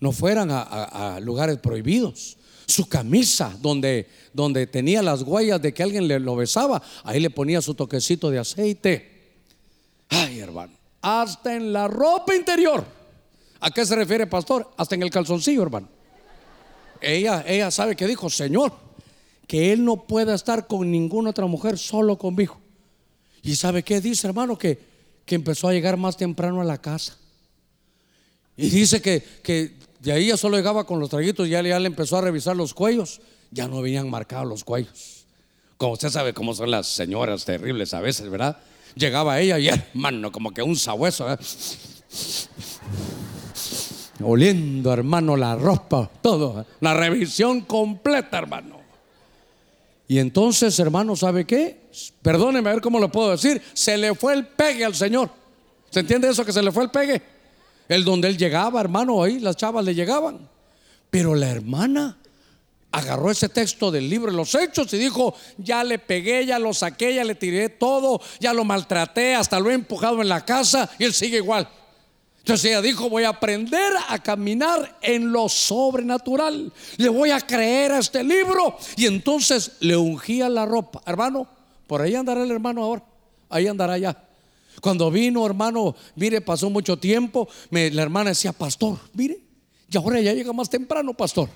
[0.00, 2.36] no fueran a lugares prohibidos
[2.66, 7.30] su camisa donde, donde tenía las huellas de que alguien le lo besaba, ahí le
[7.30, 9.34] ponía su toquecito de aceite.
[10.08, 12.84] Ay, hermano, hasta en la ropa interior.
[13.60, 14.70] ¿A qué se refiere, pastor?
[14.76, 15.88] Hasta en el calzoncillo, hermano.
[17.00, 18.72] Ella, ella sabe que dijo, Señor,
[19.46, 22.58] que él no pueda estar con ninguna otra mujer, solo conmigo.
[23.42, 24.78] Y sabe qué dice, hermano, que,
[25.26, 27.16] que empezó a llegar más temprano a la casa.
[28.56, 31.86] Y dice que, que de ahí ya solo llegaba con los traguitos, ya, ya le
[31.86, 33.22] empezó a revisar los cuellos.
[33.50, 35.24] Ya no venían marcados los cuellos.
[35.78, 38.58] Como usted sabe cómo son las señoras terribles a veces, ¿verdad?
[38.96, 41.26] Llegaba ella y hermano, como que un sabueso.
[44.22, 46.66] Oliendo, hermano, la ropa, todo.
[46.80, 48.80] La revisión completa, hermano.
[50.06, 51.80] Y entonces, hermano, ¿sabe qué?
[52.20, 53.62] Perdóneme a ver cómo lo puedo decir.
[53.72, 55.30] Se le fue el pegue al Señor.
[55.88, 57.33] ¿Se entiende eso que se le fue el pegue?
[57.88, 60.48] El donde él llegaba, hermano, ahí las chavas le llegaban.
[61.10, 62.18] Pero la hermana
[62.90, 66.72] agarró ese texto del libro de los hechos y dijo, ya le pegué, ya lo
[66.72, 70.88] saqué, ya le tiré todo, ya lo maltraté, hasta lo he empujado en la casa
[70.98, 71.68] y él sigue igual.
[72.38, 76.70] Entonces ella dijo, voy a aprender a caminar en lo sobrenatural.
[76.98, 78.76] Le voy a creer a este libro.
[78.96, 81.00] Y entonces le ungía la ropa.
[81.06, 81.48] Hermano,
[81.86, 83.02] por ahí andará el hermano ahora.
[83.48, 84.22] Ahí andará ya.
[84.80, 89.40] Cuando vino, hermano, mire, pasó mucho tiempo, la hermana decía, pastor, mire,
[89.90, 91.48] y ahora ya llega más temprano, pastor.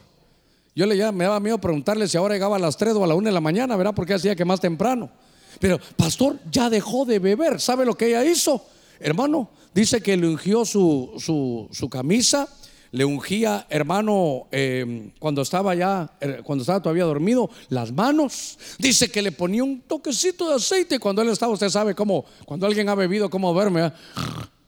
[0.75, 3.15] Yo le me daba miedo preguntarle si ahora llegaba a las 3 o a la
[3.15, 3.95] 1 de la mañana, ¿verdad?
[3.95, 5.11] Porque hacía que más temprano.
[5.59, 7.61] Pero, pastor, ya dejó de beber.
[7.61, 8.65] ¿Sabe lo que ella hizo?
[9.01, 12.49] Hermano, dice que le ungió su, su camisa
[12.91, 18.59] le ungía, hermano, em, cuando estaba ya, er, cuando estaba todavía dormido, las manos.
[18.79, 22.67] Dice que le ponía un toquecito de aceite cuando él estaba, usted sabe cómo, cuando
[22.67, 23.93] alguien ha bebido, cómo duerme,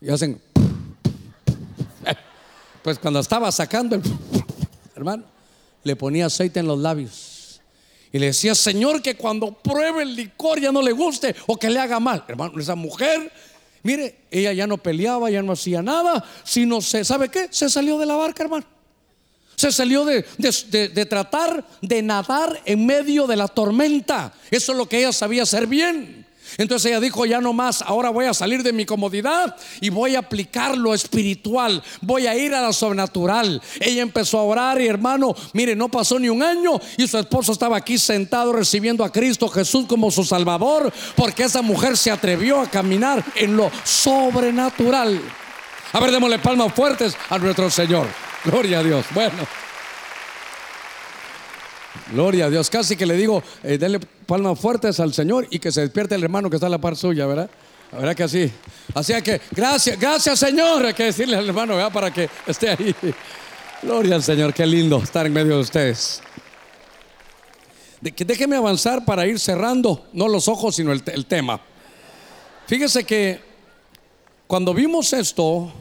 [0.01, 0.41] y hacen.
[2.83, 4.03] Pues cuando estaba sacando el,
[4.97, 5.25] hermano,
[5.85, 7.61] le ponía aceite en los labios.
[8.11, 11.69] Y le decía, Señor, que cuando pruebe el licor ya no le guste o que
[11.69, 12.25] le haga mal.
[12.27, 13.31] Hermano, esa mujer
[13.83, 17.49] Mire, ella ya no peleaba, ya no hacía nada, sino se, ¿sabe qué?
[17.51, 18.67] Se salió de la barca, hermano.
[19.57, 24.33] Se salió de, de, tratar de nadar en medio de la tormenta.
[24.51, 26.20] Eso es lo que ella sabía hacer bien.
[26.61, 30.15] Entonces ella dijo, ya no más, ahora voy a salir de mi comodidad y voy
[30.15, 33.63] a aplicar lo espiritual, voy a ir a lo sobrenatural.
[33.81, 37.53] Ella empezó a orar y hermano, mire, no pasó ni un año y su esposo
[37.53, 42.61] estaba aquí sentado recibiendo a Cristo Jesús como su Salvador, porque esa mujer se atrevió
[42.61, 45.19] a caminar en lo sobrenatural.
[45.95, 48.07] A ver, démosle palmas fuertes a nuestro Señor.
[48.45, 49.07] Gloria a Dios.
[49.15, 49.70] Bueno.
[52.13, 52.69] Gloria a Dios.
[52.71, 56.25] Casi que le digo, eh, denle palmas fuertes al Señor y que se despierte el
[56.25, 57.51] hermano que está a la par suya, ¿verdad?
[57.93, 58.51] La verdad que así.
[58.95, 60.87] Así que, gracias, gracias Señor.
[60.87, 61.93] Hay que decirle al hermano, ¿verdad?
[61.93, 62.95] Para que esté ahí.
[63.83, 66.23] Gloria al Señor, qué lindo estar en medio de ustedes.
[68.01, 71.61] déjeme avanzar para ir cerrando, no los ojos, sino el tema.
[72.67, 73.41] Fíjese que
[74.51, 75.73] cuando vimos esto,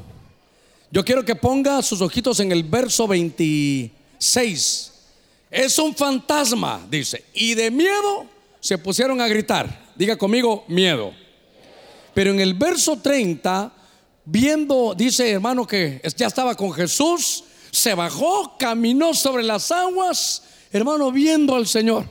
[0.92, 4.92] yo quiero que ponga sus ojitos en el verso 26.
[5.50, 7.26] Es un fantasma, dice.
[7.34, 8.26] Y de miedo
[8.60, 9.90] se pusieron a gritar.
[9.96, 11.12] Diga conmigo, miedo.
[12.14, 13.72] Pero en el verso 30,
[14.26, 21.12] viendo, dice hermano que ya estaba con Jesús, se bajó, caminó sobre las aguas, hermano,
[21.12, 22.06] viendo al Señor.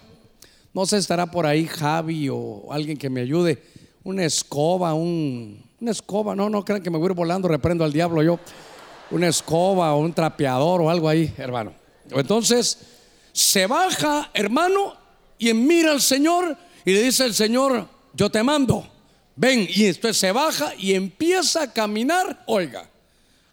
[0.75, 3.63] No sé, estará por ahí Javi o alguien que me ayude.
[4.05, 6.35] Una escoba, un, una escoba.
[6.35, 8.39] No, no crean que me voy a ir volando, reprendo al diablo yo.
[9.11, 11.73] Una escoba o un trapeador o algo ahí, hermano.
[12.11, 12.79] Entonces,
[13.39, 14.97] se baja, hermano,
[15.39, 18.85] y mira al Señor y le dice el Señor, yo te mando,
[19.37, 19.69] ven.
[19.73, 22.91] Y entonces se baja y empieza a caminar, oiga,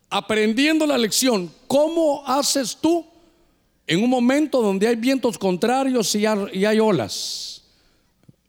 [0.09, 1.51] aprendiendo la lección.
[1.67, 3.05] ¿Cómo haces tú
[3.85, 7.61] en un momento donde hay vientos contrarios y hay, olas?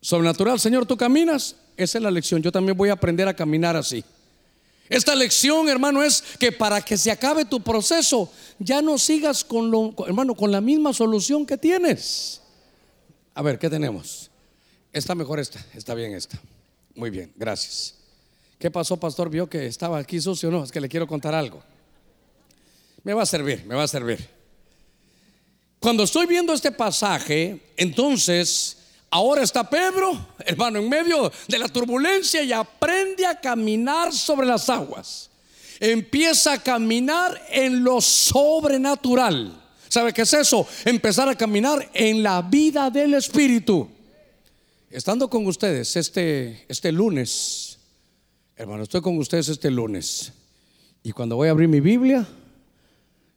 [0.01, 1.55] Sobrenatural, Señor, tú caminas.
[1.75, 2.41] Esa es la lección.
[2.41, 4.03] Yo también voy a aprender a caminar así.
[4.89, 9.69] Esta lección, hermano, es que para que se acabe tu proceso, ya no sigas con
[9.69, 12.41] lo, hermano, con la misma solución que tienes.
[13.33, 14.31] A ver, ¿qué tenemos?
[14.93, 16.39] Está mejor esta, está bien esta.
[16.95, 17.95] Muy bien, gracias.
[18.57, 19.29] ¿Qué pasó, pastor?
[19.29, 20.49] ¿Vio que estaba aquí sucio?
[20.49, 21.61] No, es que le quiero contar algo.
[23.03, 24.27] Me va a servir, me va a servir.
[25.79, 28.77] Cuando estoy viendo este pasaje, entonces
[29.09, 34.69] Ahora está Pedro, hermano, en medio de la turbulencia y aprende a caminar sobre las
[34.69, 35.29] aguas.
[35.79, 39.63] Empieza a caminar en lo sobrenatural.
[39.87, 40.67] ¿Sabe qué es eso?
[40.83, 43.87] Empezar a caminar en la vida del Espíritu.
[44.89, 47.77] Estando con ustedes este, este lunes,
[48.55, 50.33] hermano, estoy con ustedes este lunes.
[51.03, 52.27] Y cuando voy a abrir mi Biblia,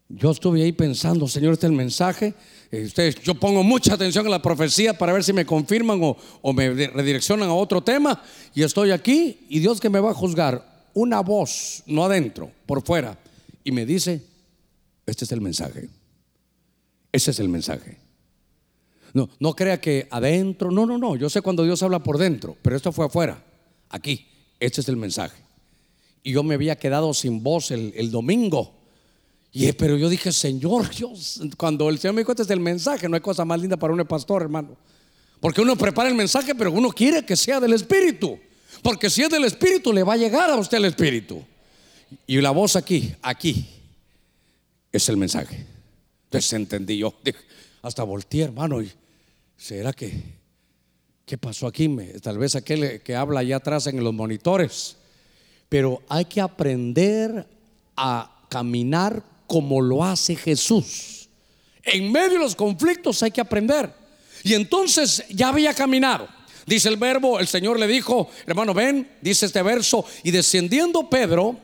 [0.08, 2.34] yo estuve ahí pensando, Señor, este es el mensaje.
[2.72, 6.52] Eh, ustedes, yo pongo mucha atención a la profecía para ver si me confirman o,
[6.52, 8.22] me redireccionan a otro tema.
[8.54, 12.82] Y estoy aquí y Dios que me va a juzgar, una voz, no adentro, por
[12.82, 13.18] fuera,
[13.64, 14.22] y me dice,
[15.06, 15.88] este es el mensaje.
[17.12, 17.98] Ese es el mensaje.
[19.12, 22.56] No, no crea que adentro, no, no, no, yo sé cuando Dios habla por dentro,
[22.62, 23.44] pero esto fue afuera,
[23.88, 24.28] aquí,
[24.60, 25.42] este es el mensaje.
[26.22, 28.80] Y yo me había quedado sin voz el domingo
[29.53, 33.09] y, pero yo dije, Señor Dios, cuando el Señor me dijo, este es el mensaje,
[33.09, 34.76] no hay cosa más linda para un pastor, hermano.
[35.40, 38.38] Porque uno prepara el mensaje, pero uno quiere que sea del Espíritu.
[38.82, 41.42] Porque si es del Espíritu, le va a llegar a usted el Espíritu.
[42.26, 43.66] Y la voz aquí, aquí,
[44.92, 45.66] es el mensaje.
[46.24, 47.14] Entonces entendí yo,
[47.82, 48.92] hasta volteé, hermano, y
[49.57, 50.22] ¿será que,
[51.24, 51.88] qué pasó aquí?
[52.22, 54.96] Tal vez aquel que habla allá atrás en los monitores.
[55.68, 57.48] Pero hay que aprender
[57.96, 61.28] a caminar como lo hace Jesús.
[61.82, 63.92] En medio de los conflictos hay que aprender.
[64.44, 66.28] Y entonces ya había caminado.
[66.66, 71.57] Dice el verbo, el Señor le dijo, hermano, ven, dice este verso, y descendiendo Pedro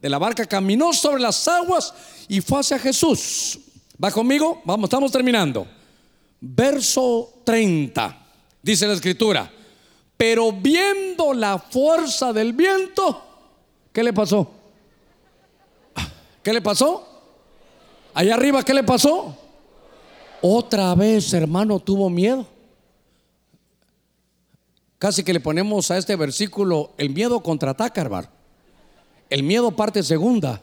[0.00, 1.92] de la barca caminó sobre las aguas
[2.28, 3.58] y fue hacia Jesús.
[4.02, 4.62] ¿Va conmigo?
[4.64, 5.66] Vamos, estamos terminando.
[6.40, 8.26] Verso 30,
[8.62, 9.52] dice la escritura,
[10.16, 13.22] pero viendo la fuerza del viento,
[13.92, 14.50] ¿qué le pasó?
[16.42, 17.13] ¿Qué le pasó?
[18.14, 19.36] Allá arriba, ¿qué le pasó?
[20.40, 22.46] Otra vez, hermano, tuvo miedo.
[24.98, 28.28] Casi que le ponemos a este versículo el miedo contraataca, hermano.
[29.28, 30.62] El miedo parte segunda.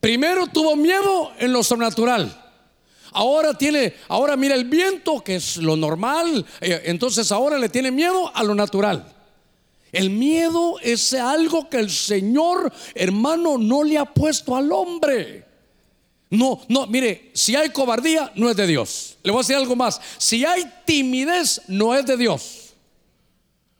[0.00, 2.42] Primero tuvo miedo en lo sobrenatural.
[3.12, 6.44] Ahora tiene, ahora mira el viento, que es lo normal.
[6.60, 9.14] Eh, entonces ahora le tiene miedo a lo natural.
[9.92, 15.45] El miedo es algo que el Señor, hermano, no le ha puesto al hombre.
[16.30, 19.16] No, no, mire, si hay cobardía, no es de Dios.
[19.22, 20.00] Le voy a decir algo más.
[20.18, 22.74] Si hay timidez, no es de Dios.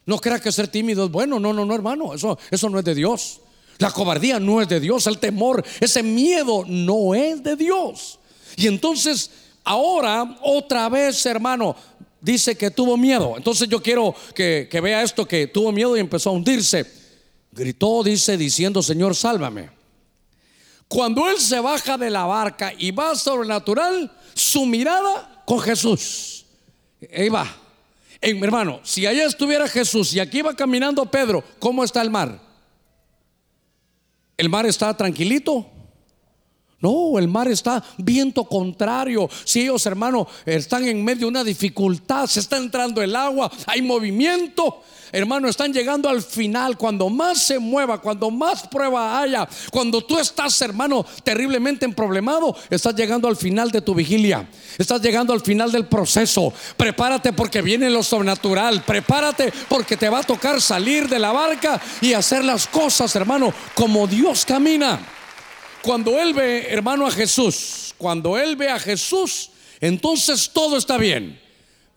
[0.04, 1.40] No crea que ser tímido es bueno.
[1.40, 2.14] No, no, no, hermano.
[2.14, 3.40] Eso, eso no es de Dios.
[3.78, 5.06] La cobardía no es de Dios.
[5.08, 8.20] El temor, ese miedo no es de Dios.
[8.56, 9.30] Y entonces,
[9.64, 11.74] ahora, otra vez, hermano,
[12.20, 13.34] dice que tuvo miedo.
[13.36, 16.86] Entonces yo quiero que, que vea esto, que tuvo miedo y empezó a hundirse.
[17.50, 19.75] Gritó, dice, diciendo, Señor, sálvame.
[20.88, 26.46] Cuando él se baja de la barca y va sobrenatural, su mirada con Jesús.
[27.14, 27.46] Ahí va.
[28.20, 32.40] En, hermano, si allá estuviera Jesús y aquí va caminando Pedro, ¿cómo está el mar?
[34.36, 35.70] ¿El mar está tranquilito?
[36.80, 39.28] No, el mar está viento contrario.
[39.44, 43.80] Si ellos, hermano, están en medio de una dificultad, se está entrando el agua, hay
[43.80, 44.82] movimiento.
[45.12, 46.76] Hermano, están llegando al final.
[46.76, 52.94] Cuando más se mueva, cuando más prueba haya, cuando tú estás, hermano, terriblemente emproblemado, estás
[52.94, 54.46] llegando al final de tu vigilia.
[54.76, 56.52] Estás llegando al final del proceso.
[56.76, 58.82] Prepárate porque viene lo sobrenatural.
[58.82, 63.54] Prepárate porque te va a tocar salir de la barca y hacer las cosas, hermano,
[63.74, 65.15] como Dios camina.
[65.86, 71.40] Cuando él ve, hermano, a Jesús, cuando él ve a Jesús, entonces todo está bien.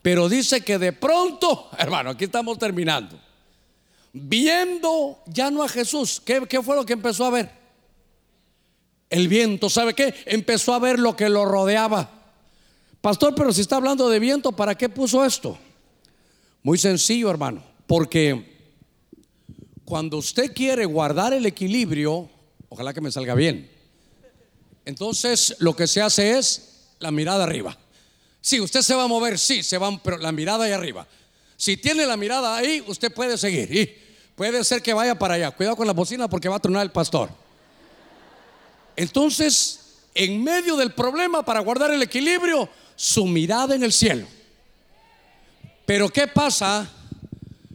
[0.04, 3.20] Pero dice que de pronto, hermano, aquí estamos terminando.
[4.14, 7.50] Viendo ya no a Jesús, ¿qué, ¿qué, fue lo que empezó a ver?
[9.10, 10.14] El viento, ¿sabe qué?
[10.28, 12.12] Empezó a ver lo que lo rodeaba.
[13.02, 15.58] Pastor, pero si está hablando de viento, ¿para qué puso esto?
[16.62, 18.70] Muy sencillo, hermano, porque
[19.84, 22.30] cuando usted quiere guardar el equilibrio,
[22.70, 23.79] ojalá que me salga bien,
[24.90, 27.78] entonces lo que se hace es la mirada arriba.
[28.42, 31.06] Si usted se va a mover, sí, se va, pero la mirada ahí arriba.
[31.56, 33.72] Si tiene la mirada ahí, usted puede seguir.
[33.72, 33.96] Y
[34.36, 35.52] puede ser que vaya para allá.
[35.52, 37.30] Cuidado con la bocina porque va a tronar el pastor.
[38.96, 44.26] Entonces, en medio del problema, para guardar el equilibrio, su mirada en el cielo.
[45.86, 46.90] Pero ¿qué pasa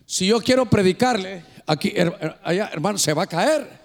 [0.05, 1.45] si yo quiero predicarle?
[1.65, 1.95] Aquí,
[2.43, 3.84] allá, hermano, se va a caer.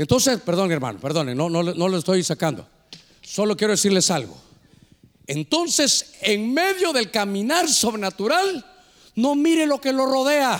[0.00, 2.66] Entonces, perdón hermano, perdone, no, no, no lo estoy sacando.
[3.20, 4.34] Solo quiero decirles algo.
[5.26, 8.64] Entonces, en medio del caminar sobrenatural,
[9.14, 10.58] no mire lo que lo rodea.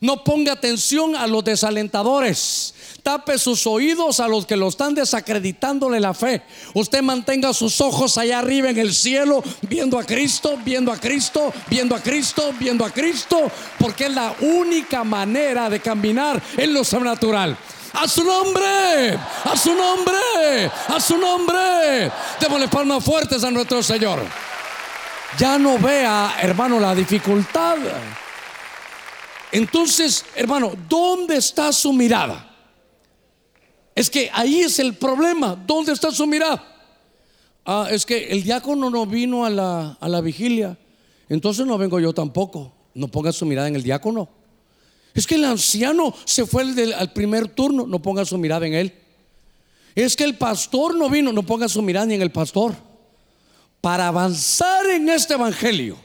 [0.00, 2.72] No ponga atención a los desalentadores.
[3.02, 6.42] Tape sus oídos a los que lo están desacreditándole la fe.
[6.72, 11.52] Usted mantenga sus ojos allá arriba en el cielo, viendo a Cristo, viendo a Cristo,
[11.68, 16.84] viendo a Cristo, viendo a Cristo, porque es la única manera de caminar en lo
[16.84, 17.58] sobrenatural.
[18.00, 22.12] A su nombre, a su nombre, a su nombre.
[22.40, 24.20] Démosle palmas fuertes a nuestro Señor.
[25.36, 27.76] Ya no vea, hermano, la dificultad.
[29.50, 32.48] Entonces, hermano, ¿dónde está su mirada?
[33.96, 35.56] Es que ahí es el problema.
[35.66, 36.64] ¿Dónde está su mirada?
[37.66, 40.78] Ah, es que el diácono no vino a la, a la vigilia.
[41.28, 42.72] Entonces no vengo yo tampoco.
[42.94, 44.37] No ponga su mirada en el diácono.
[45.18, 46.62] Es que el anciano se fue
[46.96, 48.92] al primer turno, no ponga su mirada en él.
[49.96, 52.76] Es que el pastor no vino, no ponga su mirada ni en el pastor.
[53.80, 55.96] Para avanzar en este evangelio,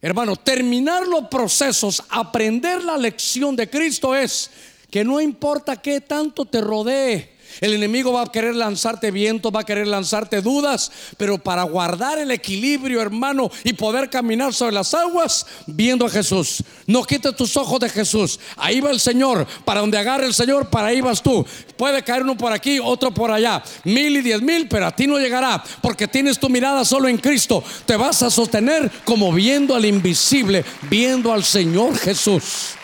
[0.00, 4.52] hermano, terminar los procesos, aprender la lección de Cristo es
[4.88, 9.60] que no importa qué tanto te rodee, el enemigo va a querer lanzarte viento, va
[9.60, 14.94] a querer lanzarte dudas, pero para guardar el equilibrio, hermano, y poder caminar sobre las
[14.94, 16.62] aguas, viendo a Jesús.
[16.86, 18.38] No quites tus ojos de Jesús.
[18.56, 19.46] Ahí va el Señor.
[19.64, 21.44] Para donde agarre el Señor, para ahí vas tú.
[21.76, 23.62] Puede caer uno por aquí, otro por allá.
[23.84, 27.18] Mil y diez mil, pero a ti no llegará, porque tienes tu mirada solo en
[27.18, 27.62] Cristo.
[27.86, 32.74] Te vas a sostener como viendo al invisible, viendo al Señor Jesús.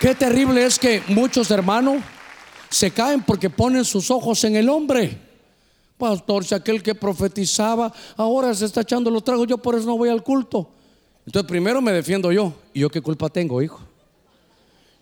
[0.00, 2.02] Qué terrible es que muchos hermanos
[2.72, 5.18] se caen porque ponen sus ojos en el hombre.
[5.98, 9.96] Pastor, si aquel que profetizaba ahora se está echando los tragos, yo por eso no
[9.96, 10.68] voy al culto.
[11.26, 12.52] Entonces primero me defiendo yo.
[12.72, 13.80] ¿Y yo qué culpa tengo, hijo?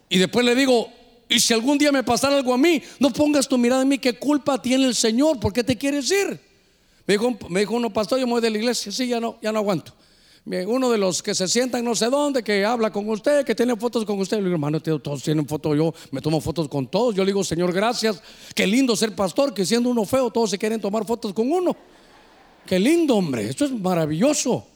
[0.08, 0.88] Y después le digo,
[1.28, 3.98] y si algún día me pasara algo a mí, no pongas tu mirada en mí,
[3.98, 5.38] ¿qué culpa tiene el Señor?
[5.38, 6.40] ¿Por qué te quieres ir?
[7.06, 8.90] Me dijo, me dijo uno, pastor, yo me voy de la iglesia.
[8.90, 9.94] Sí, ya no, ya no aguanto
[10.47, 13.76] uno de los que se sientan no sé dónde, que habla con usted, que tiene
[13.76, 14.38] fotos con usted.
[14.38, 17.14] Le digo, hermano, todos tienen fotos, yo me tomo fotos con todos.
[17.14, 18.22] Yo le digo, Señor, gracias.
[18.55, 21.76] Qué lindo ser pastor, que siendo uno feo, todos se quieren tomar fotos con uno.
[22.66, 24.66] Qué lindo, hombre, esto es maravilloso.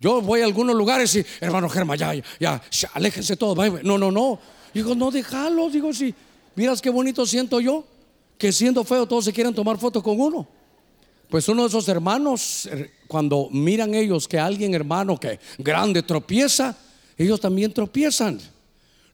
[0.00, 2.60] Yo voy a algunos lugares y, hermano Germa, ya, ya,
[2.92, 3.56] aléjense todos.
[3.84, 4.38] No, no, no.
[4.74, 5.70] Digo, no, déjalo.
[5.70, 6.14] Digo, si,
[6.56, 7.84] miras qué bonito siento yo,
[8.36, 10.48] que siendo feo, todos se quieren tomar fotos con uno.
[11.32, 16.76] Pues uno de esos hermanos, er, cuando miran ellos que alguien hermano que grande tropieza,
[17.16, 18.38] ellos también tropiezan.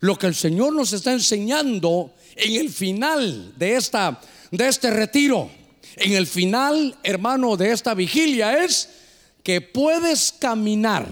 [0.01, 5.49] Lo que el Señor nos está enseñando en el final de esta de este retiro,
[5.95, 8.89] en el final, hermano, de esta vigilia es
[9.45, 11.07] que puedes caminar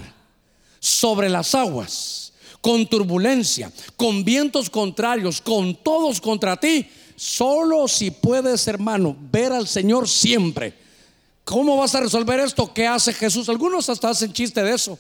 [0.80, 6.84] sobre las aguas con turbulencia, con vientos contrarios, con todos contra ti,
[7.14, 10.86] solo si puedes, hermano, ver al Señor siempre
[11.47, 12.74] ¿cómo vas a resolver esto?
[12.74, 13.49] ¿Qué hace Jesús?
[13.49, 14.99] Algunos hasta hacen chiste de eso.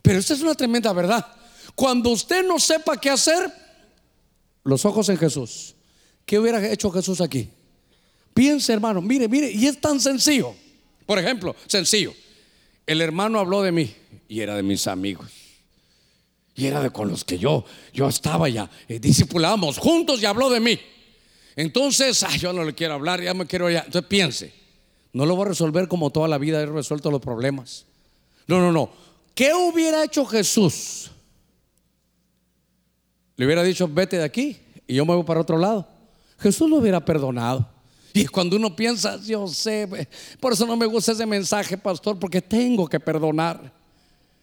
[0.00, 1.26] Pero esta es una tremenda verdad.
[1.74, 3.52] Cuando usted no sepa qué hacer,
[4.64, 5.74] los ojos en Jesús.
[6.24, 7.50] ¿Qué hubiera hecho Jesús aquí?
[8.32, 10.54] Piense, hermano, mire, mire, y es tan sencillo.
[11.04, 12.14] Por ejemplo, sencillo.
[12.86, 13.92] El hermano habló de mí
[14.28, 15.30] y era de mis amigos.
[16.54, 20.48] Y era de con los que yo, yo estaba ya, eh, discipulábamos juntos y habló
[20.48, 20.78] de mí.
[21.56, 23.80] Entonces, yo no le quiero hablar, ya me quiero ya.
[23.80, 24.61] Entonces piense,
[25.12, 27.84] no lo voy a resolver como toda la vida he resuelto los problemas.
[28.46, 28.90] No, no, no.
[29.34, 31.10] ¿Qué hubiera hecho Jesús?
[33.36, 35.86] Le hubiera dicho, vete de aquí y yo me voy para otro lado.
[36.38, 37.66] Jesús lo hubiera perdonado.
[38.14, 39.88] Y cuando uno piensa, yo sé,
[40.38, 43.72] por eso no me gusta ese mensaje, pastor, porque tengo que perdonar.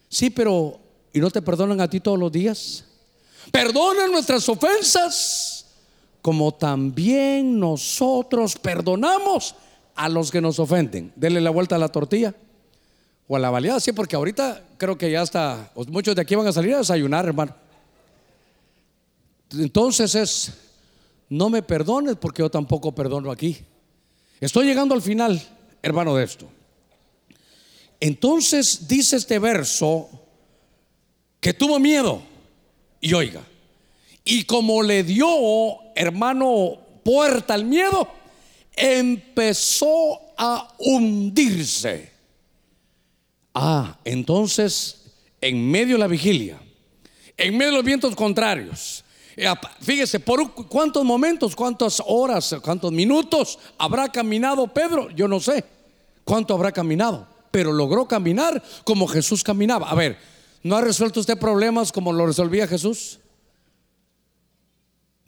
[0.08, 0.80] Sí, pero
[1.12, 2.84] ¿y no te perdonan a ti todos los días?
[3.52, 5.66] Perdonan nuestras ofensas,
[6.20, 9.54] como también nosotros perdonamos
[10.00, 11.12] a los que nos ofenden.
[11.14, 12.34] Dele la vuelta a la tortilla
[13.28, 16.46] o a la baleada, sí, porque ahorita creo que ya está, muchos de aquí van
[16.46, 17.54] a salir a desayunar, hermano.
[19.52, 20.54] Entonces es,
[21.28, 23.58] no me perdones porque yo tampoco perdono aquí.
[24.40, 25.38] Estoy llegando al final,
[25.82, 26.46] hermano, de esto.
[28.00, 30.08] Entonces dice este verso
[31.40, 32.22] que tuvo miedo
[33.02, 33.42] y oiga,
[34.24, 35.28] y como le dio,
[35.94, 38.08] hermano, puerta al miedo,
[38.80, 42.10] empezó a hundirse.
[43.54, 45.04] Ah, entonces,
[45.40, 46.60] en medio de la vigilia,
[47.36, 49.04] en medio de los vientos contrarios,
[49.36, 49.46] eh,
[49.80, 55.64] fíjese, por cuántos momentos, cuántas horas, cuántos minutos habrá caminado Pedro, yo no sé
[56.24, 59.90] cuánto habrá caminado, pero logró caminar como Jesús caminaba.
[59.90, 60.18] A ver,
[60.62, 63.19] ¿no ha resuelto usted problemas como lo resolvía Jesús?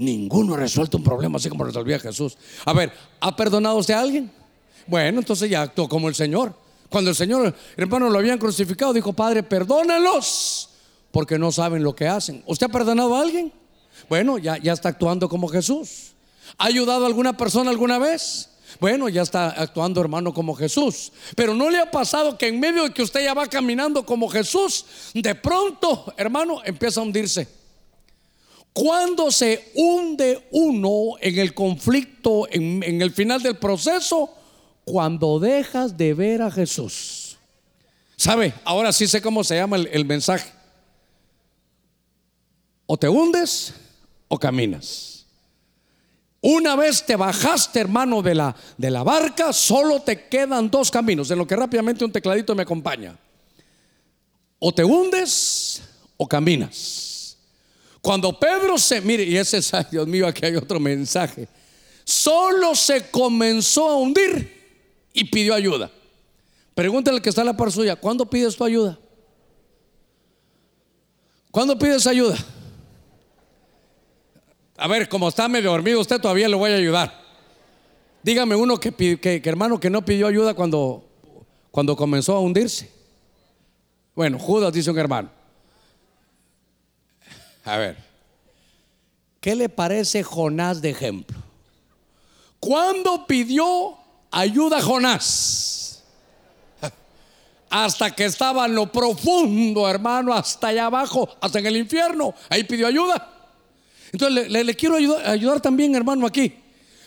[0.03, 2.37] Ninguno ha resuelto un problema así como resolvía Jesús.
[2.65, 4.33] A ver, ¿ha perdonado usted a alguien?
[4.87, 6.55] Bueno, entonces ya actuó como el Señor.
[6.89, 10.71] Cuando el Señor, hermano, lo habían crucificado, dijo, Padre, perdónalos,
[11.13, 12.43] porque no saben lo que hacen.
[12.47, 13.53] ¿Usted ha perdonado a alguien?
[14.09, 16.15] Bueno, ya, ya está actuando como Jesús.
[16.59, 18.51] ¿Ha ayudado a alguna persona alguna vez?
[18.81, 21.13] Bueno, ya está actuando hermano como Jesús.
[21.37, 24.29] Pero no le ha pasado que en medio de que usted ya va caminando como
[24.29, 24.85] Jesús,
[25.15, 27.62] de pronto, hermano, empieza a hundirse.
[28.73, 34.31] Cuando se hunde uno en el conflicto, en, el final del proceso,
[34.85, 37.37] cuando dejas de ver a Jesús.
[38.17, 38.55] ¿Sabe?
[38.65, 40.51] Ahora sí sé cómo se llama el mensaje.
[42.87, 43.75] O te hundes
[44.29, 45.13] o caminas.
[46.45, 51.31] Una vez te bajaste, hermano, de la, de la barca, solo te quedan dos caminos,
[51.31, 53.17] en lo que rápidamente un tecladito me acompaña.
[54.59, 55.81] O te hundes
[56.17, 57.12] o caminas.
[58.03, 61.49] Cuando Pedro se, mire, y ese es, Dios mío, aquí hay otro mensaje.
[62.05, 64.61] Solo se comenzó a hundir
[65.13, 65.89] y pidió ayuda.
[66.75, 68.99] Pregúntale al que está en la par suya, ¿cuándo pides tu ayuda?
[71.53, 72.37] ¿Cuándo pides ayuda?
[74.77, 77.23] A ver, como está medio dormido usted, todavía le voy a ayudar.
[78.25, 78.91] Dígame uno que,
[79.21, 81.05] que, hermano que no pidió ayuda cuando,
[81.71, 82.91] cuando comenzó a hundirse.
[84.17, 85.42] Bueno, Judas dice un hermano.
[87.65, 87.97] A ver,
[89.41, 91.39] ¿qué le parece Jonás de ejemplo?
[92.59, 93.97] ¿Cuándo pidió
[94.31, 96.03] ayuda Jonás?
[97.71, 102.35] Hasta que estaba en lo profundo, hermano, hasta allá abajo, hasta en el infierno.
[102.51, 103.31] Ahí pidió ayuda.
[104.13, 106.55] Entonces le, quiero ayudar, ayudar también, hermano, aquí.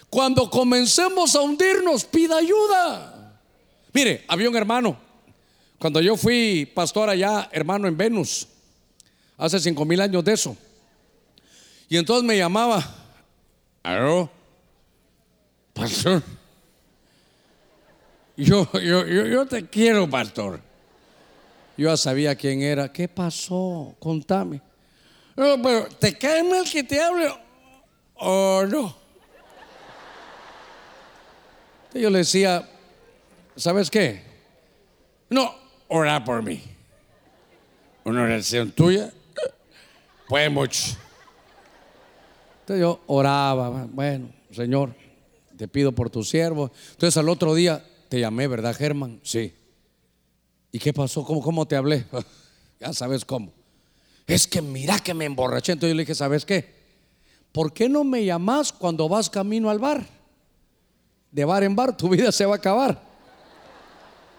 [0.09, 3.39] Cuando comencemos a hundirnos, pida ayuda.
[3.93, 4.97] Mire, había un hermano,
[5.77, 8.47] cuando yo fui pastor allá, hermano, en Venus,
[9.37, 10.55] hace cinco mil años de eso.
[11.87, 12.83] Y entonces me llamaba,
[13.83, 14.29] ¿aló?
[15.73, 16.23] Pastor.
[18.37, 20.59] Yo, yo, yo, yo te quiero, pastor.
[21.77, 22.91] Yo ya sabía quién era.
[22.91, 23.95] ¿Qué pasó?
[23.99, 24.61] Contame.
[25.35, 27.29] No, pero ¿te cae mal que te hable
[28.15, 28.95] o no?
[31.93, 32.67] Yo le decía,
[33.55, 34.21] ¿sabes qué?
[35.29, 35.53] No,
[35.87, 36.61] ora por mí.
[38.03, 39.11] Una oración tuya
[40.27, 40.97] puede mucho.
[42.61, 44.95] Entonces yo oraba, bueno, Señor,
[45.57, 46.71] te pido por tu siervo.
[46.91, 49.19] Entonces al otro día te llamé, ¿verdad, Germán?
[49.23, 49.53] Sí.
[50.71, 51.23] ¿Y qué pasó?
[51.23, 52.05] ¿Cómo, cómo te hablé?
[52.79, 53.51] ya sabes cómo
[54.27, 55.73] es que mira que me emborraché.
[55.73, 56.73] Entonces yo le dije, ¿sabes qué?
[57.51, 60.05] ¿Por qué no me llamas cuando vas camino al bar?
[61.31, 63.01] De bar en bar, tu vida se va a acabar.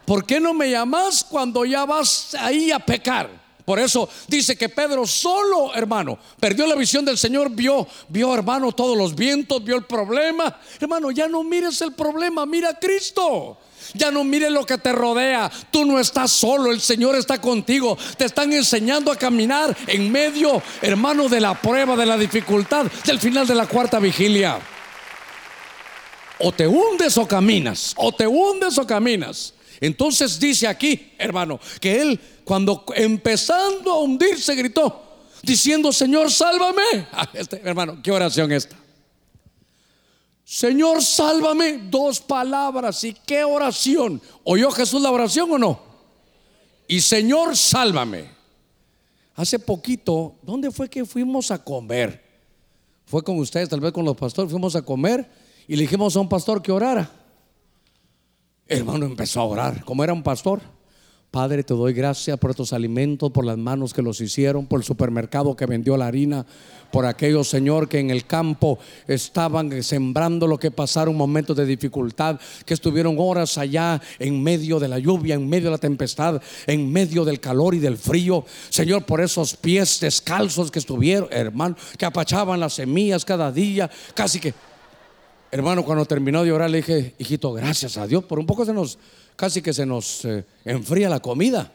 [0.04, 3.45] ¿Por qué no me llamas cuando ya vas ahí a pecar?
[3.66, 8.70] Por eso dice que Pedro solo, hermano, perdió la visión del Señor, vio, vio, hermano,
[8.70, 10.60] todos los vientos, vio el problema.
[10.78, 13.58] Hermano, ya no mires el problema, mira a Cristo.
[13.94, 15.50] Ya no mires lo que te rodea.
[15.72, 17.98] Tú no estás solo, el Señor está contigo.
[18.16, 23.18] Te están enseñando a caminar en medio, hermano, de la prueba, de la dificultad, del
[23.18, 24.60] final de la cuarta vigilia.
[26.38, 29.54] O te hundes o caminas, o te hundes o caminas.
[29.80, 35.02] Entonces dice aquí, hermano, que él cuando empezando a hundirse gritó,
[35.42, 37.08] diciendo, Señor, sálvame.
[37.12, 38.76] Ah, este, hermano, ¿qué oración esta?
[40.44, 41.88] Señor, sálvame.
[41.90, 43.02] Dos palabras.
[43.02, 44.22] ¿Y qué oración?
[44.44, 45.80] ¿Oyó Jesús la oración o no?
[46.86, 48.30] Y Señor, sálvame.
[49.34, 52.22] Hace poquito, ¿dónde fue que fuimos a comer?
[53.06, 55.28] Fue con ustedes, tal vez con los pastores, fuimos a comer
[55.66, 57.10] y le dijimos a un pastor que orara.
[58.68, 60.75] Hermano empezó a orar, como era un pastor.
[61.36, 64.84] Padre, te doy gracias por estos alimentos, por las manos que los hicieron, por el
[64.84, 66.46] supermercado que vendió la harina,
[66.90, 72.40] por aquellos, Señor, que en el campo estaban sembrando lo que pasaron momentos de dificultad,
[72.64, 76.90] que estuvieron horas allá en medio de la lluvia, en medio de la tempestad, en
[76.90, 78.42] medio del calor y del frío.
[78.70, 84.40] Señor, por esos pies descalzos que estuvieron, hermano, que apachaban las semillas cada día, casi
[84.40, 84.54] que
[85.50, 88.24] Hermano, cuando terminó de orar le dije, hijito, gracias a Dios.
[88.24, 88.98] Por un poco se nos,
[89.36, 91.72] casi que se nos eh, enfría la comida.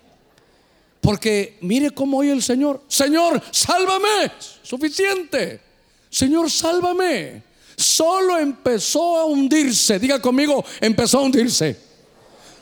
[0.99, 2.83] Porque mire cómo oye el Señor.
[2.87, 4.31] Señor, sálvame.
[4.61, 5.61] Suficiente.
[6.09, 7.43] Señor, sálvame.
[7.75, 9.97] Solo empezó a hundirse.
[9.97, 11.75] Diga conmigo, empezó a hundirse.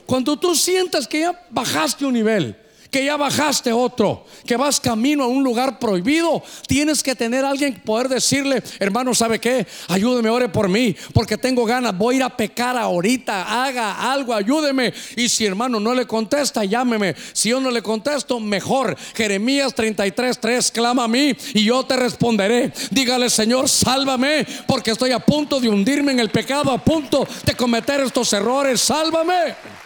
[0.05, 2.55] Cuando tú sientas que ya bajaste un nivel
[2.89, 7.81] que ya bajaste otro, que vas camino a un lugar prohibido, tienes que tener alguien
[7.81, 9.67] poder decirle, hermano, ¿sabe qué?
[9.87, 14.33] Ayúdeme, ore por mí, porque tengo ganas, voy a ir a pecar ahorita, haga algo,
[14.33, 14.93] ayúdeme.
[15.15, 17.15] Y si hermano no le contesta, llámeme.
[17.33, 18.97] Si yo no le contesto, mejor.
[19.15, 22.71] Jeremías 33, 3, clama a mí y yo te responderé.
[22.91, 27.53] Dígale, Señor, sálvame, porque estoy a punto de hundirme en el pecado, a punto de
[27.53, 29.78] cometer estos errores, sálvame.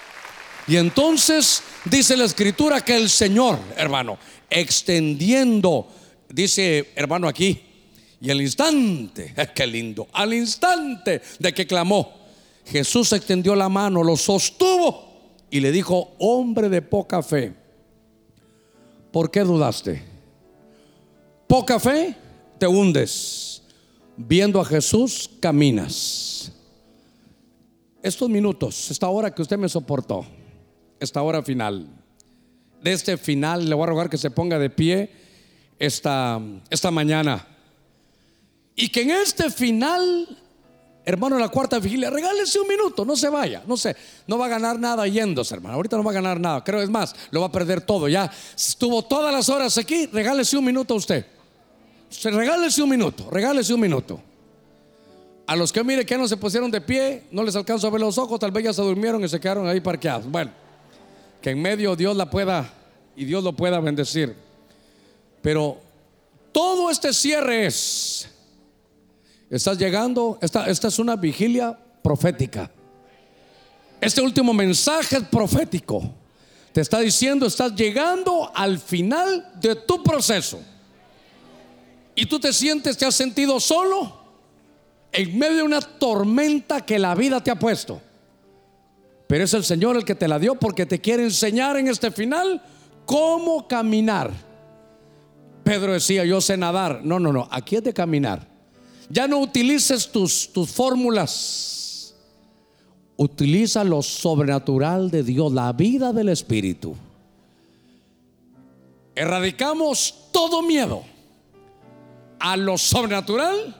[0.67, 4.17] Y entonces dice la escritura que el Señor, hermano,
[4.49, 5.87] extendiendo,
[6.29, 7.61] dice hermano aquí,
[8.21, 12.13] y al instante, qué lindo, al instante de que clamó,
[12.65, 15.11] Jesús extendió la mano, lo sostuvo
[15.49, 17.53] y le dijo, hombre de poca fe,
[19.11, 20.01] ¿por qué dudaste?
[21.47, 22.15] Poca fe,
[22.57, 23.61] te hundes.
[24.15, 26.51] Viendo a Jesús, caminas.
[28.01, 30.25] Estos minutos, esta hora que usted me soportó,
[31.03, 31.87] esta hora final.
[32.81, 35.09] De este final le voy a rogar que se ponga de pie
[35.79, 36.39] esta,
[36.69, 37.45] esta mañana.
[38.75, 40.37] Y que en este final,
[41.05, 43.95] hermano, en la cuarta vigilia, regálese un minuto, no se vaya, no sé,
[44.27, 45.75] no va a ganar nada yéndose, hermano.
[45.75, 48.07] Ahorita no va a ganar nada, creo es más, lo va a perder todo.
[48.07, 51.25] Ya estuvo todas las horas aquí, regálese un minuto a usted.
[52.23, 54.19] Regálese un minuto, regálese un minuto.
[55.45, 58.01] A los que mire que no se pusieron de pie, no les alcanzo a ver
[58.01, 60.29] los ojos, tal vez ya se durmieron y se quedaron ahí parqueados.
[60.29, 60.62] Bueno
[61.43, 62.73] que en medio Dios la pueda
[63.17, 64.33] y Dios lo pueda bendecir.
[65.41, 65.77] Pero
[66.53, 68.29] todo este cierre es,
[69.49, 72.71] estás llegando, esta, esta es una vigilia profética.
[73.99, 76.13] Este último mensaje es profético.
[76.71, 80.61] Te está diciendo, estás llegando al final de tu proceso.
[82.15, 84.17] Y tú te sientes, te has sentido solo
[85.11, 88.01] en medio de una tormenta que la vida te ha puesto.
[89.33, 92.11] Pero es el Señor el que te la dio porque te quiere enseñar en este
[92.11, 92.61] final
[93.03, 94.29] cómo caminar.
[95.63, 97.01] Pedro decía, yo sé nadar.
[97.03, 98.47] No, no, no, aquí es de caminar.
[99.09, 102.13] Ya no utilices tus, tus fórmulas.
[103.17, 106.95] Utiliza lo sobrenatural de Dios, la vida del Espíritu.
[109.15, 111.01] Erradicamos todo miedo
[112.37, 113.75] a lo sobrenatural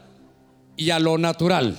[0.75, 1.77] y a lo natural.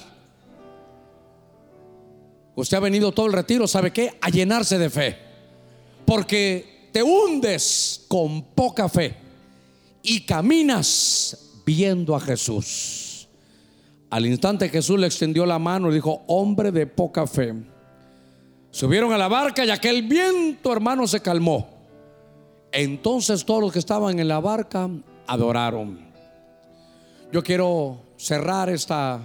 [2.57, 4.17] Usted ha venido todo el retiro, ¿sabe qué?
[4.21, 5.19] A llenarse de fe.
[6.07, 9.17] Porque te hundes con poca fe
[10.03, 13.27] y caminas viendo a Jesús.
[14.11, 17.55] Al instante Jesús le extendió la mano y dijo, hombre de poca fe.
[18.71, 21.69] Subieron a la barca y aquel viento, hermano, se calmó.
[22.71, 24.89] Entonces todos los que estaban en la barca
[25.27, 25.99] adoraron.
[27.33, 29.21] Yo quiero cerrar esta,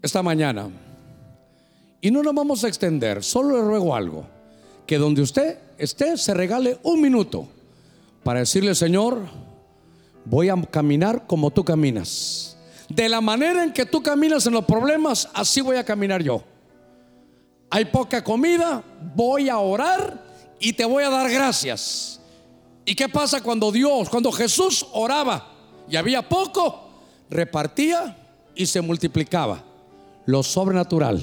[0.00, 0.70] esta mañana
[2.04, 4.26] y no nos vamos a extender, solo le ruego algo,
[4.86, 7.48] que donde usted esté se regale un minuto
[8.22, 9.22] para decirle, Señor,
[10.26, 12.58] voy a caminar como tú caminas.
[12.90, 16.44] De la manera en que tú caminas en los problemas, así voy a caminar yo.
[17.70, 18.84] Hay poca comida,
[19.16, 20.22] voy a orar
[20.60, 22.20] y te voy a dar gracias.
[22.84, 25.54] ¿Y qué pasa cuando Dios, cuando Jesús oraba
[25.88, 26.86] y había poco,
[27.30, 28.14] repartía
[28.54, 29.62] y se multiplicaba?
[30.26, 31.22] Lo sobrenatural.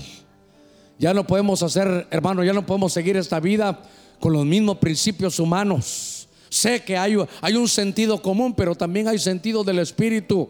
[1.02, 3.82] Ya no podemos hacer, hermano, ya no podemos seguir esta vida
[4.20, 6.28] con los mismos principios humanos.
[6.48, 10.48] Sé que hay, un sentido común, pero también hay sentido del Espíritu.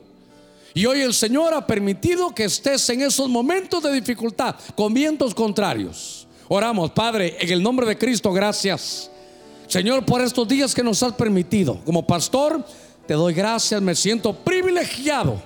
[0.73, 5.33] Y hoy el Señor ha permitido que estés en esos momentos de dificultad con vientos
[5.33, 6.27] contrarios.
[6.49, 9.09] Oramos, Padre, en el nombre de Cristo, gracias.
[9.67, 11.79] Señor, por estos días que nos has permitido.
[11.85, 12.65] Como pastor,
[13.07, 15.41] te doy gracias, me siento privilegiado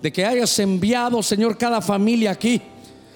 [0.00, 2.62] de que hayas enviado, Señor, cada familia aquí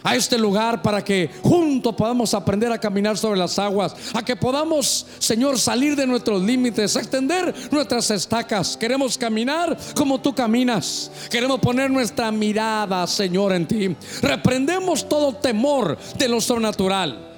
[0.02, 4.36] a este lugar para que juntos podamos aprender a caminar sobre las aguas, a que
[4.36, 8.76] podamos, Señor, salir de nuestros límites, extender nuestras estacas.
[8.76, 11.10] Queremos caminar como tú caminas.
[11.30, 13.96] Queremos poner nuestra mirada, Señor, en ti.
[14.22, 17.28] Reprendemos todo temor de lo sobrenatural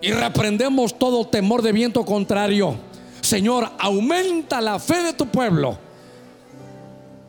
[0.00, 2.76] y reprendemos todo temor de viento contrario.
[3.20, 5.78] Señor, aumenta la fe de tu pueblo.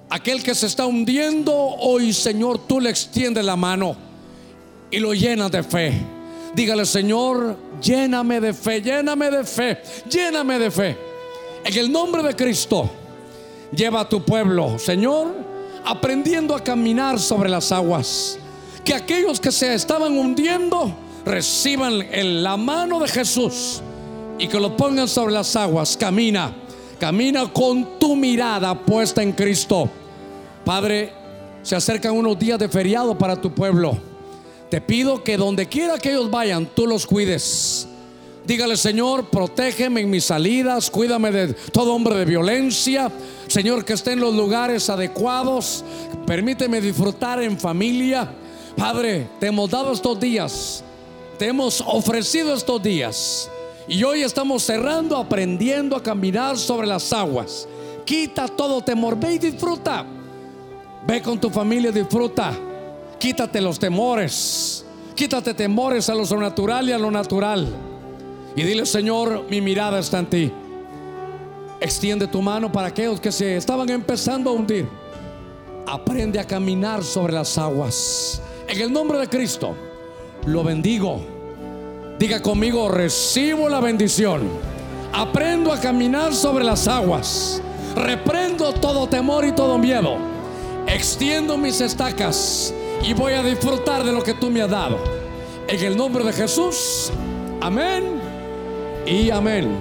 [0.09, 4.06] Aquel que se está hundiendo, hoy, Señor, tú le extiendes la mano
[4.91, 5.93] y lo llena de fe.
[6.55, 9.77] Dígale, Señor, lléname de fe, lléname de fe,
[10.09, 10.97] lléname de fe.
[11.63, 12.89] En el nombre de Cristo,
[13.71, 15.35] lleva a tu pueblo, Señor,
[15.85, 18.39] aprendiendo a caminar sobre las aguas.
[18.83, 20.93] Que aquellos que se estaban hundiendo
[21.25, 23.81] reciban en la mano de Jesús
[24.39, 25.97] y que lo pongan sobre las aguas.
[25.97, 26.55] Camina,
[26.99, 29.89] camina con tu mirada puesta en Cristo.
[30.63, 31.11] Padre,
[31.63, 33.97] se acercan unos días de feriado para tu pueblo.
[34.69, 37.87] Te pido que donde quiera que ellos vayan, tú los cuides.
[38.45, 43.11] Dígale, Señor, protégeme en mis salidas, cuídame de todo hombre de violencia.
[43.47, 45.83] Señor, que esté en los lugares adecuados.
[46.25, 48.29] Permíteme disfrutar en familia.
[48.77, 50.83] Padre, te hemos dado estos días.
[51.37, 53.49] Te hemos ofrecido estos días.
[53.87, 57.67] Y hoy estamos cerrando, aprendiendo a caminar sobre las aguas.
[58.05, 59.17] Quita todo temor.
[59.19, 60.05] Ve y disfruta.
[61.05, 62.53] Ve con tu familia, disfruta.
[63.19, 64.85] Quítate los temores.
[65.15, 67.67] Quítate temores a lo sobrenatural y a lo natural.
[68.55, 70.51] Y dile, Señor, mi mirada está en ti.
[71.79, 74.87] Extiende tu mano para aquellos que se estaban empezando a hundir.
[75.87, 78.41] Aprende a caminar sobre las aguas.
[78.67, 79.75] En el nombre de Cristo,
[80.45, 81.19] lo bendigo.
[82.19, 84.41] Diga conmigo, recibo la bendición.
[85.13, 87.61] Aprendo a caminar sobre las aguas.
[87.95, 90.17] Reprendo todo temor y todo miedo.
[90.87, 92.73] Extiendo mis estacas
[93.03, 94.99] y voy a disfrutar de lo que tú me has dado.
[95.67, 97.11] En el nombre de Jesús,
[97.61, 98.19] amén
[99.05, 99.77] y amén.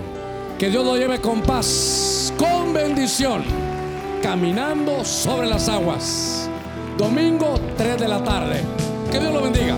[0.59, 3.45] Que Dios lo lleve con paz, con bendición,
[4.23, 6.49] caminando sobre las aguas.
[6.97, 8.63] Domingo 3 de la tarde.
[9.11, 9.77] Que Dios lo bendiga.